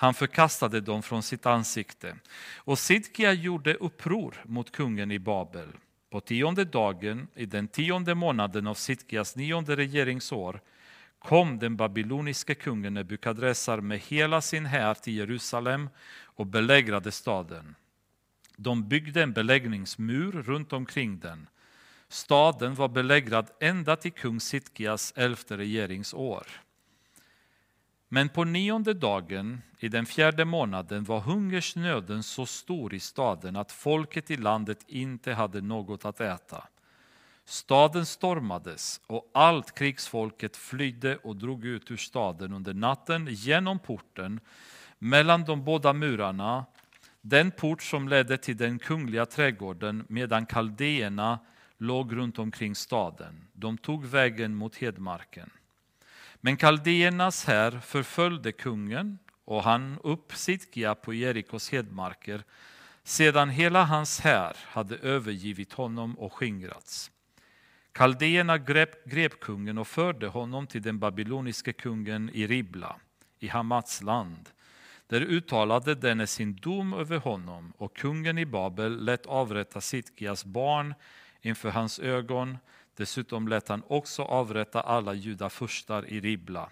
[0.00, 2.16] han förkastade dem från sitt ansikte.
[2.56, 5.68] Och Sidkia gjorde uppror mot kungen i Babel.
[6.10, 10.60] På tionde dagen i den tionde månaden av Sidkias nionde regeringsår
[11.18, 15.88] kom den babyloniske kungen Nebukadressar med hela sin här till Jerusalem
[16.24, 17.74] och belägrade staden.
[18.56, 21.48] De byggde en beläggningsmur runt omkring den.
[22.08, 26.46] Staden var belägrad ända till kung Sitkias elfte regeringsår.
[28.12, 33.72] Men på nionde dagen i den fjärde månaden var hungersnöden så stor i staden att
[33.72, 36.64] folket i landet inte hade något att äta.
[37.44, 44.40] Staden stormades och allt krigsfolket flydde och drog ut ur staden under natten genom porten
[44.98, 46.64] mellan de båda murarna
[47.20, 51.38] den port som ledde till den kungliga trädgården medan kaldéerna
[51.78, 53.48] låg runt omkring staden.
[53.52, 55.50] De tog vägen mot hedmarken.
[56.40, 62.44] Men kaldéernas här förföljde kungen och han upp Sidkia på Jerikos hedmarker
[63.02, 67.10] sedan hela hans här hade övergivit honom och skingrats.
[67.92, 72.96] Kaldéerna grep, grep kungen och förde honom till den babyloniske kungen i Ribla,
[73.38, 74.48] i Hamats land.
[75.06, 80.94] Där uttalade denne sin dom över honom och kungen i Babel lät avrätta Sitkias barn
[81.40, 82.58] inför hans ögon.
[82.94, 86.70] Dessutom lät han också avrätta alla judafurstar i Ribla.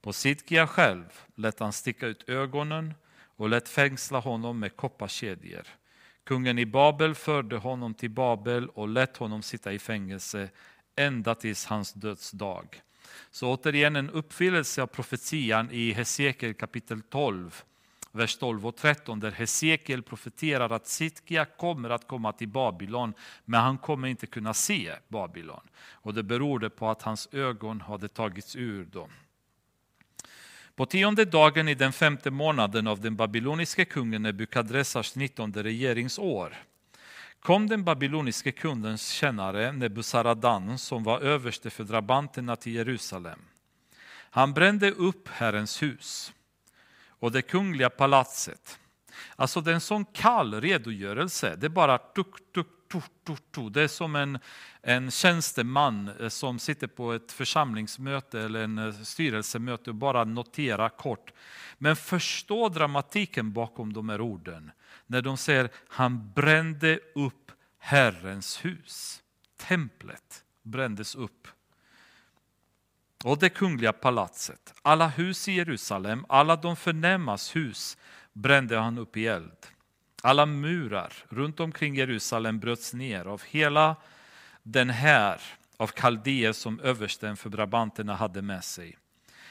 [0.00, 2.94] På Sidkia själv lät han sticka ut ögonen
[3.36, 5.66] och lät fängsla honom med kopparkedjor.
[6.24, 10.48] Kungen i Babel förde honom till Babel och lät honom sitta i fängelse
[10.96, 12.82] ända tills hans dödsdag.
[13.30, 17.64] Så återigen en uppfyllelse av profetian i Hesekiel kapitel 12,
[18.14, 23.60] vers 12 och 13, där Hesekiel profeterar att Sitkia kommer att komma till Babylon, men
[23.60, 25.68] han kommer inte kunna se Babylon.
[25.90, 29.10] Och det berodde på att hans ögon hade tagits ur dem.
[30.76, 36.56] På tionde dagen i den femte månaden av den babyloniske kungen Nebukadressars nittonde regeringsår
[37.40, 43.38] kom den babyloniske kundens tjänare Nebusaradan som var överste för drabanterna till Jerusalem.
[44.30, 46.32] Han brände upp Herrens hus
[47.24, 48.78] och det kungliga palatset.
[49.36, 53.74] Alltså det är en sån kall redogörelse, det är bara tuk, tuk, tuk, tuk, tuk.
[53.74, 54.38] Det är som en,
[54.82, 60.88] en tjänsteman eh, som sitter på ett församlingsmöte eller en eh, styrelsemöte och bara noterar
[60.88, 61.32] kort.
[61.78, 64.70] Men förstå dramatiken bakom de här orden.
[65.06, 69.22] När de säger han brände upp Herrens hus.
[69.56, 71.48] Templet brändes upp.
[73.24, 77.96] Och det kungliga palatset, alla hus i Jerusalem, alla de förnämas hus
[78.32, 79.66] brände han upp i eld.
[80.22, 83.96] Alla murar runt omkring Jerusalem bröts ner av hela
[84.62, 85.40] den här
[85.76, 88.98] av kaldéer som översten för brabanterna hade med sig.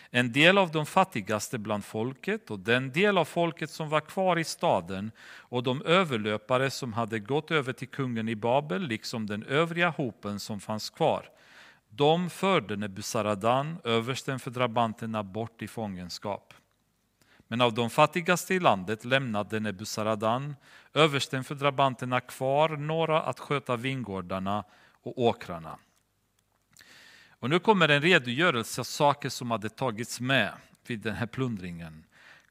[0.10, 4.40] En del av de fattigaste bland folket och den del av folket som var kvar
[4.40, 9.44] i staden och de överlöpare som hade gått över till kungen i Babel, liksom den
[9.44, 11.30] övriga hopen som fanns kvar.
[11.96, 16.54] De förde Nebusaradan, översten för drabanterna, bort i fångenskap.
[17.48, 20.56] Men av de fattigaste i landet lämnade Nebusaradan,
[20.94, 24.64] översten för drabanterna kvar några att sköta vingårdarna
[25.04, 25.78] och åkrarna.
[27.30, 30.54] Och nu kommer en redogörelse av saker som hade tagits med
[30.88, 32.04] vid den här plundringen.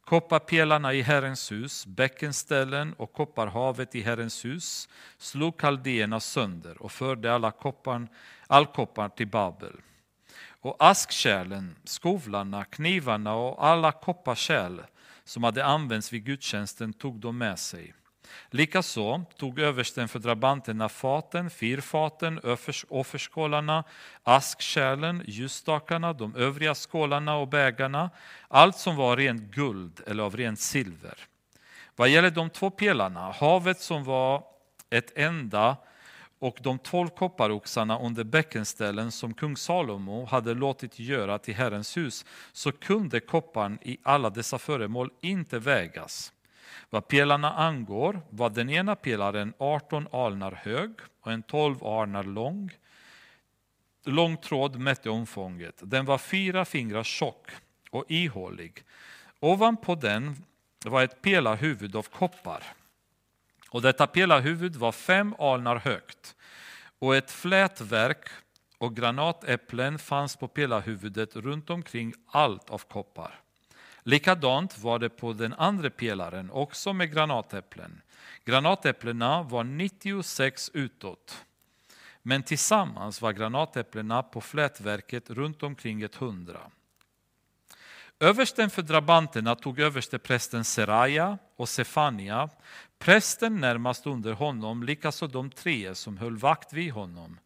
[0.04, 4.88] Kopparpelarna i Herrens hus, bäckenställen och kopparhavet i Herrens hus
[5.18, 8.08] slog kaldéerna sönder och förde alla kopparn,
[8.46, 9.72] all koppar till Babel.
[10.60, 14.80] Och askkärlen, skovlarna, knivarna och alla kopparkärl
[15.24, 17.94] som hade använts vid gudstjänsten tog de med sig.
[18.50, 22.40] Likaså tog översten för drabanterna faten, fyrfaten,
[22.88, 23.84] offerskålarna,
[24.22, 28.10] askkärlen, ljusstakarna, de övriga skålarna och bägarna,
[28.48, 31.18] allt som var rent guld eller av rent silver.
[31.96, 34.44] Vad gäller de två pelarna, havet som var
[34.90, 35.76] ett enda
[36.38, 42.24] och de tolv kopparoxarna under bäckenställen som kung Salomo hade låtit göra till Herrens hus,
[42.52, 46.32] så kunde kopparn i alla dessa föremål inte vägas.
[46.90, 52.70] Vad pelarna angår var den ena pelaren 18 alnar hög och en 12 alnar lång.
[54.04, 55.80] Lång tråd mätte omfånget.
[55.82, 57.50] Den var fyra fingrar tjock
[57.90, 58.84] och ihålig.
[59.40, 60.36] Ovanpå den
[60.84, 62.62] var ett pelarhuvud av koppar.
[63.70, 66.36] Och detta pelarhuvud var fem alnar högt
[66.98, 68.28] och ett flätverk
[68.78, 73.41] och granatäpplen fanns på pelarhuvudet runt omkring allt av koppar.
[74.02, 78.02] Likadant var det på den andra pelaren, också med granatäpplen.
[78.44, 81.44] Granatäpplena var 96 utåt.
[82.22, 86.60] Men tillsammans var granatäpplena på flätverket runt omkring 100.
[88.20, 92.48] Översten för drabanterna tog översteprästen Seraja och Sefania,
[92.98, 97.38] prästen närmast under honom, likaså de tre som höll vakt vid honom.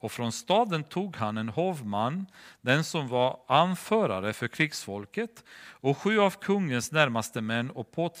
[0.00, 2.26] Och från staden tog han en hovman,
[2.60, 7.72] den som var anförare för krigsfolket, och sju av kungens närmaste män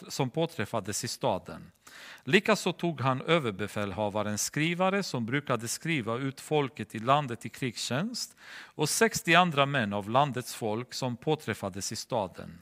[0.08, 1.70] som påträffades i staden.
[2.24, 8.88] Likaså tog han överbefälhavarens skrivare som brukade skriva ut folket i landet i krigstjänst och
[8.88, 12.58] 60 andra män av landets folk som påträffades i staden.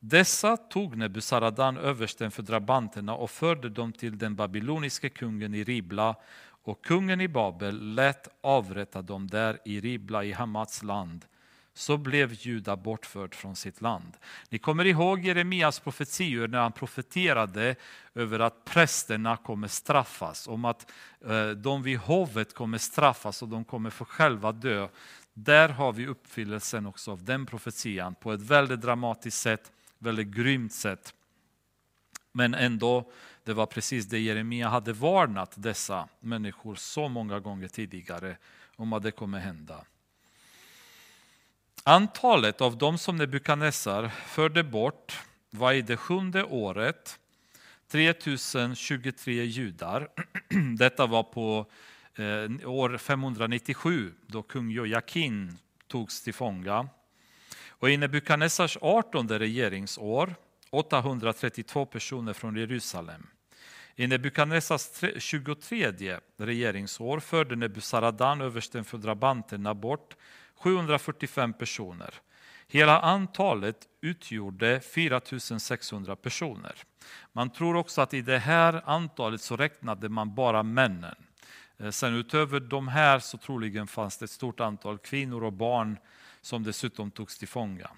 [0.00, 6.16] Dessa tog Nebusaradan, översten för drabanterna och förde dem till den babyloniske kungen i Ribla
[6.68, 11.24] och kungen i Babel lät avrätta dem där i Ribla i Hamats land
[11.74, 14.16] så blev Juda bortförd från sitt land.
[14.48, 17.76] Ni kommer ihåg Jeremias profetior när han profeterade
[18.14, 20.92] över att prästerna kommer straffas, om att
[21.24, 24.88] eh, de vid hovet kommer straffas och de kommer få själva dö.
[25.34, 30.72] Där har vi uppfyllelsen också av den profetian på ett väldigt dramatiskt sätt, väldigt grymt
[30.72, 31.14] sätt.
[32.32, 33.12] Men ändå,
[33.48, 38.36] det var precis det Jeremia hade varnat dessa människor så många gånger tidigare
[38.76, 39.84] om att det kommer hända.
[41.84, 45.20] Antalet av dem som Nebukadnessar förde bort
[45.50, 47.18] var i det sjunde året
[47.90, 50.08] 3023 judar.
[50.78, 51.66] Detta var på
[52.14, 56.88] eh, år 597 då kung Jojakin togs till fånga.
[57.68, 60.34] Och i Nebukadnessars 18 regeringsår
[60.70, 63.26] 832 personer från Jerusalem.
[64.00, 70.16] I Nebukadnessars 23 regeringsår förde Nebusaradan, översten för drabanterna, bort
[70.54, 72.14] 745 personer.
[72.68, 76.74] Hela antalet utgjorde 4600 personer.
[77.32, 81.16] Man tror också att i det här antalet så räknade man bara männen.
[81.78, 85.98] Eh, sen utöver de här så troligen fanns det ett stort antal kvinnor och barn
[86.40, 87.90] som dessutom togs till fånga.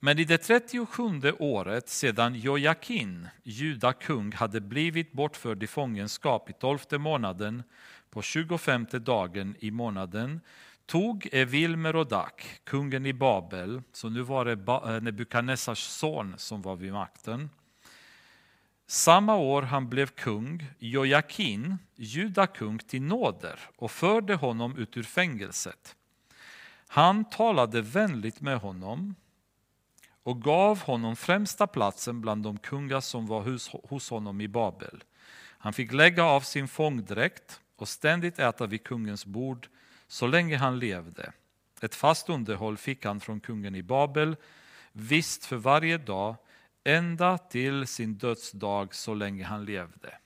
[0.00, 6.98] Men i det 37 året sedan Jojakin, judakung, hade blivit bortförd i fångenskap i tolfte
[6.98, 7.62] månaden
[8.10, 10.40] på 25 dagen i månaden
[10.86, 16.76] tog Evil Merodak, kungen i Babel, så nu var det eh, Nebukadnessars son som var
[16.76, 17.50] vid makten.
[18.86, 25.96] Samma år han blev kung, Jojakin, judakung, till nåder och förde honom ut ur fängelset.
[26.88, 29.14] Han talade vänligt med honom
[30.24, 35.04] och gav honom främsta platsen bland de kungar som var hos, hos honom i Babel.
[35.58, 39.68] Han fick lägga av sin fångdräkt och ständigt äta vid kungens bord
[40.06, 41.32] så länge han levde.
[41.80, 44.36] Ett fast underhåll fick han från kungen i Babel,
[44.92, 46.36] visst för varje dag,
[46.84, 50.18] ända till sin dödsdag så länge han levde.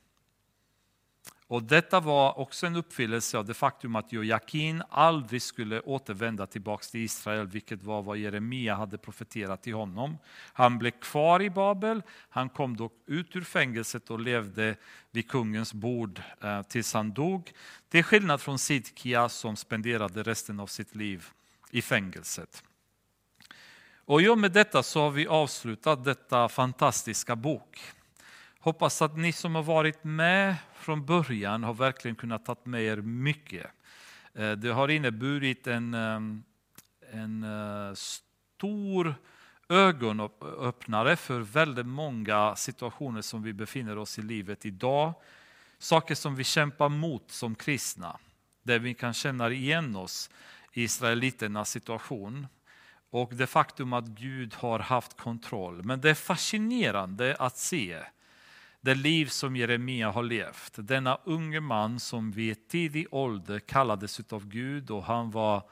[1.49, 6.85] Och detta var också en uppfyllelse av det faktum att Jojakin aldrig skulle återvända tillbaka
[6.91, 10.19] till Israel, vilket var vad Jeremia hade profeterat till honom.
[10.53, 14.77] Han blev kvar i Babel, han kom dock ut ur fängelset och levde
[15.11, 17.53] vid kungens bord eh, tills han dog.
[17.89, 21.27] Till skillnad från Sidkia som spenderade resten av sitt liv
[21.71, 22.63] i fängelset.
[23.97, 27.79] Och i och med detta så har vi avslutat detta fantastiska bok.
[28.61, 30.57] Hoppas att ni som har varit med
[30.89, 33.67] från början har verkligen kunnat ta med er mycket.
[34.35, 36.43] Eh, det har inneburit en, ehm,
[37.13, 39.15] en eh, stor
[39.69, 45.15] ögonöppnare för väldigt många situationer som vi befinner oss i livet idag.
[45.79, 48.19] Saker som vi kämpar mot som kristna,
[48.63, 50.31] där vi kan känna igen oss
[50.73, 52.47] i israeliternas situation
[53.11, 55.83] och det faktum att Gud har haft kontroll.
[55.85, 57.99] Men det är fascinerande att se
[58.81, 60.73] det liv som Jeremia har levt.
[60.75, 65.63] Denna unge man som vid tidig ålder kallades av Gud och han var,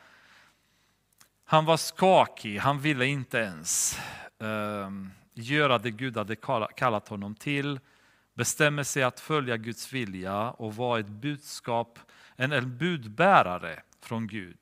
[1.45, 3.99] han var skakig, han ville inte ens
[4.41, 4.91] eh,
[5.35, 6.37] göra det Gud hade
[6.77, 7.81] kallat honom till.
[8.35, 11.99] Bestämmer sig att följa Guds vilja och vara ett budskap,
[12.37, 14.59] en, en budbärare från Gud.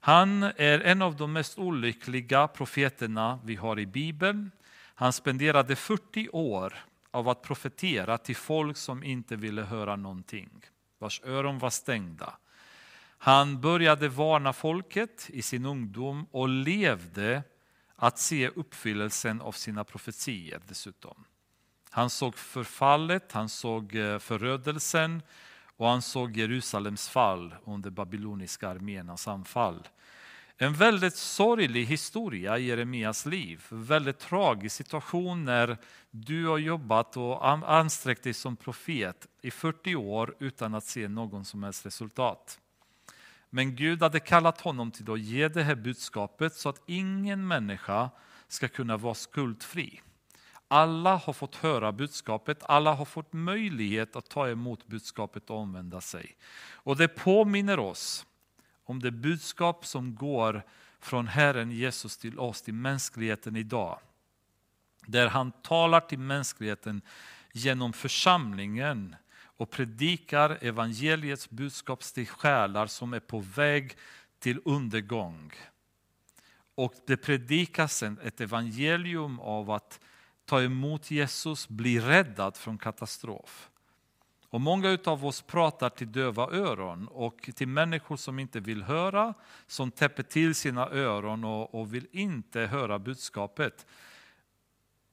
[0.00, 4.50] Han är en av de mest olyckliga profeterna vi har i Bibeln.
[4.94, 6.74] Han spenderade 40 år
[7.10, 10.50] av att profetera till folk som inte ville höra någonting,
[10.98, 12.38] vars öron var stängda.
[13.18, 17.42] Han började varna folket i sin ungdom och levde
[17.96, 21.24] att se uppfyllelsen av sina profetier dessutom.
[21.90, 25.22] Han såg förfallet, han såg eh, förödelsen
[25.76, 29.88] och han såg Jerusalems fall under babyloniska arméernas anfall.
[30.62, 33.64] En väldigt sorglig historia i Jeremias liv.
[33.70, 35.76] en Väldigt tragisk situation när
[36.10, 41.44] du har jobbat och ansträngt dig som profet i 40 år utan att se någon
[41.44, 42.58] som helst resultat.
[43.50, 48.10] Men Gud hade kallat honom till att ge det här budskapet så att ingen människa
[48.48, 50.00] ska kunna vara skuldfri.
[50.68, 56.00] Alla har fått höra budskapet, alla har fått möjlighet att ta emot budskapet och omvända
[56.00, 56.36] sig.
[56.72, 58.26] Och det påminner oss
[58.90, 60.62] om det budskap som går
[61.00, 63.98] från Herren Jesus till oss, till mänskligheten idag.
[65.06, 67.02] Där han talar till mänskligheten
[67.52, 73.96] genom församlingen och predikar evangeliets budskap till själar som är på väg
[74.38, 75.52] till undergång.
[76.74, 80.00] Och det predikas ett evangelium av att
[80.44, 83.70] ta emot Jesus, bli räddad från katastrof.
[84.50, 89.34] Och många av oss pratar till döva öron och till människor som inte vill höra,
[89.66, 93.86] som täpper till sina öron och, och vill inte höra budskapet.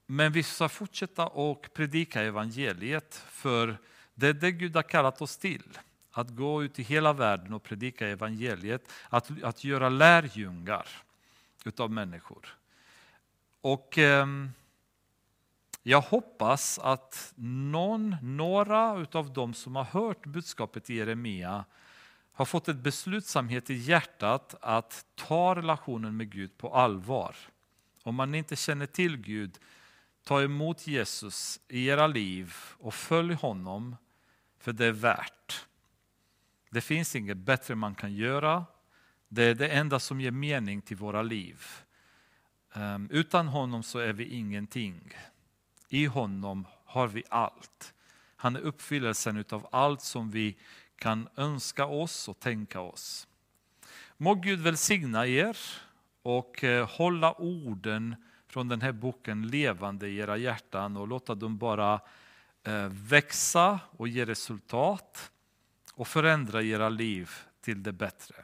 [0.05, 3.77] Men vi ska fortsätta och predika evangeliet, för
[4.13, 5.77] det är det Gud har kallat oss till.
[6.11, 10.87] Att gå ut i hela världen och predika evangeliet, att, att göra lärjungar
[11.65, 12.57] utav människor.
[13.61, 14.25] Och eh,
[15.89, 21.65] jag hoppas att någon, några av dem som har hört budskapet i Jeremia
[22.31, 27.35] har fått ett beslutsamhet i hjärtat att ta relationen med Gud på allvar.
[28.03, 29.59] Om man inte känner till Gud,
[30.23, 33.95] ta emot Jesus i era liv och följ honom,
[34.59, 35.65] för det är värt.
[36.71, 38.65] Det finns inget bättre man kan göra.
[39.27, 41.63] Det är det enda som ger mening till våra liv.
[42.73, 45.13] Ehm, utan honom så är vi ingenting.
[45.89, 47.93] I honom har vi allt.
[48.35, 50.57] Han är uppfyllelsen av allt som vi
[50.95, 53.27] kan önska oss och tänka oss.
[54.17, 55.57] Må Gud välsigna er
[56.21, 58.15] och eh, hålla orden
[58.47, 61.99] från den här boken levande i era hjärtan och låta dem bara
[62.63, 65.31] eh, växa och ge resultat
[65.93, 67.31] och förändra era liv
[67.61, 68.35] till det bättre.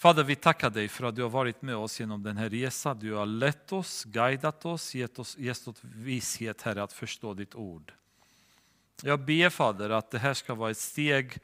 [0.00, 2.98] Fader, vi tackar dig för att du har varit med oss genom den här resan.
[2.98, 7.54] Du har lett oss, guidat oss, gett oss, gett oss vishet, Herre, att förstå ditt
[7.54, 7.92] ord.
[9.02, 11.38] Jag ber Fader att det här ska vara ett steg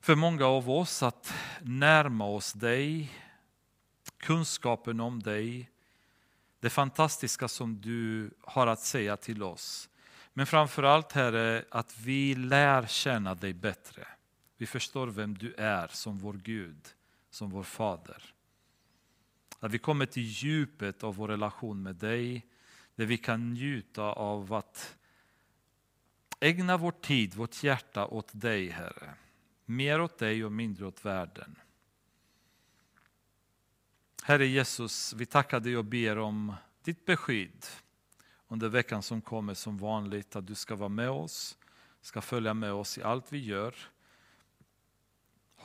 [0.00, 3.12] för många av oss att närma oss dig,
[4.16, 5.70] kunskapen om dig,
[6.60, 9.88] det fantastiska som du har att säga till oss.
[10.32, 14.06] Men framför allt Herre, att vi lär känna dig bättre.
[14.56, 16.94] Vi förstår vem du är som vår Gud
[17.34, 18.34] som vår fader.
[19.58, 22.46] Att vi kommer till djupet av vår relation med dig,
[22.94, 24.96] där vi kan njuta av att
[26.40, 29.14] ägna vår tid, vårt hjärta åt dig, Herre.
[29.64, 31.56] Mer åt dig och mindre åt världen.
[34.22, 37.66] Herre Jesus, vi tackar dig och ber om ditt beskydd
[38.48, 41.58] under veckan som kommer som vanligt, att du ska vara med oss,
[42.00, 43.74] ska följa med oss i allt vi gör.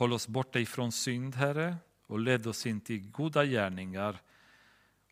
[0.00, 1.76] Håll oss borta ifrån synd, Herre,
[2.06, 4.20] och led oss in till goda gärningar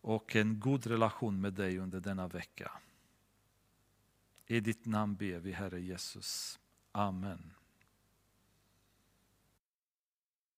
[0.00, 2.72] och en god relation med dig under denna vecka.
[4.46, 6.58] I ditt namn ber vi, Herre Jesus.
[6.92, 7.54] Amen.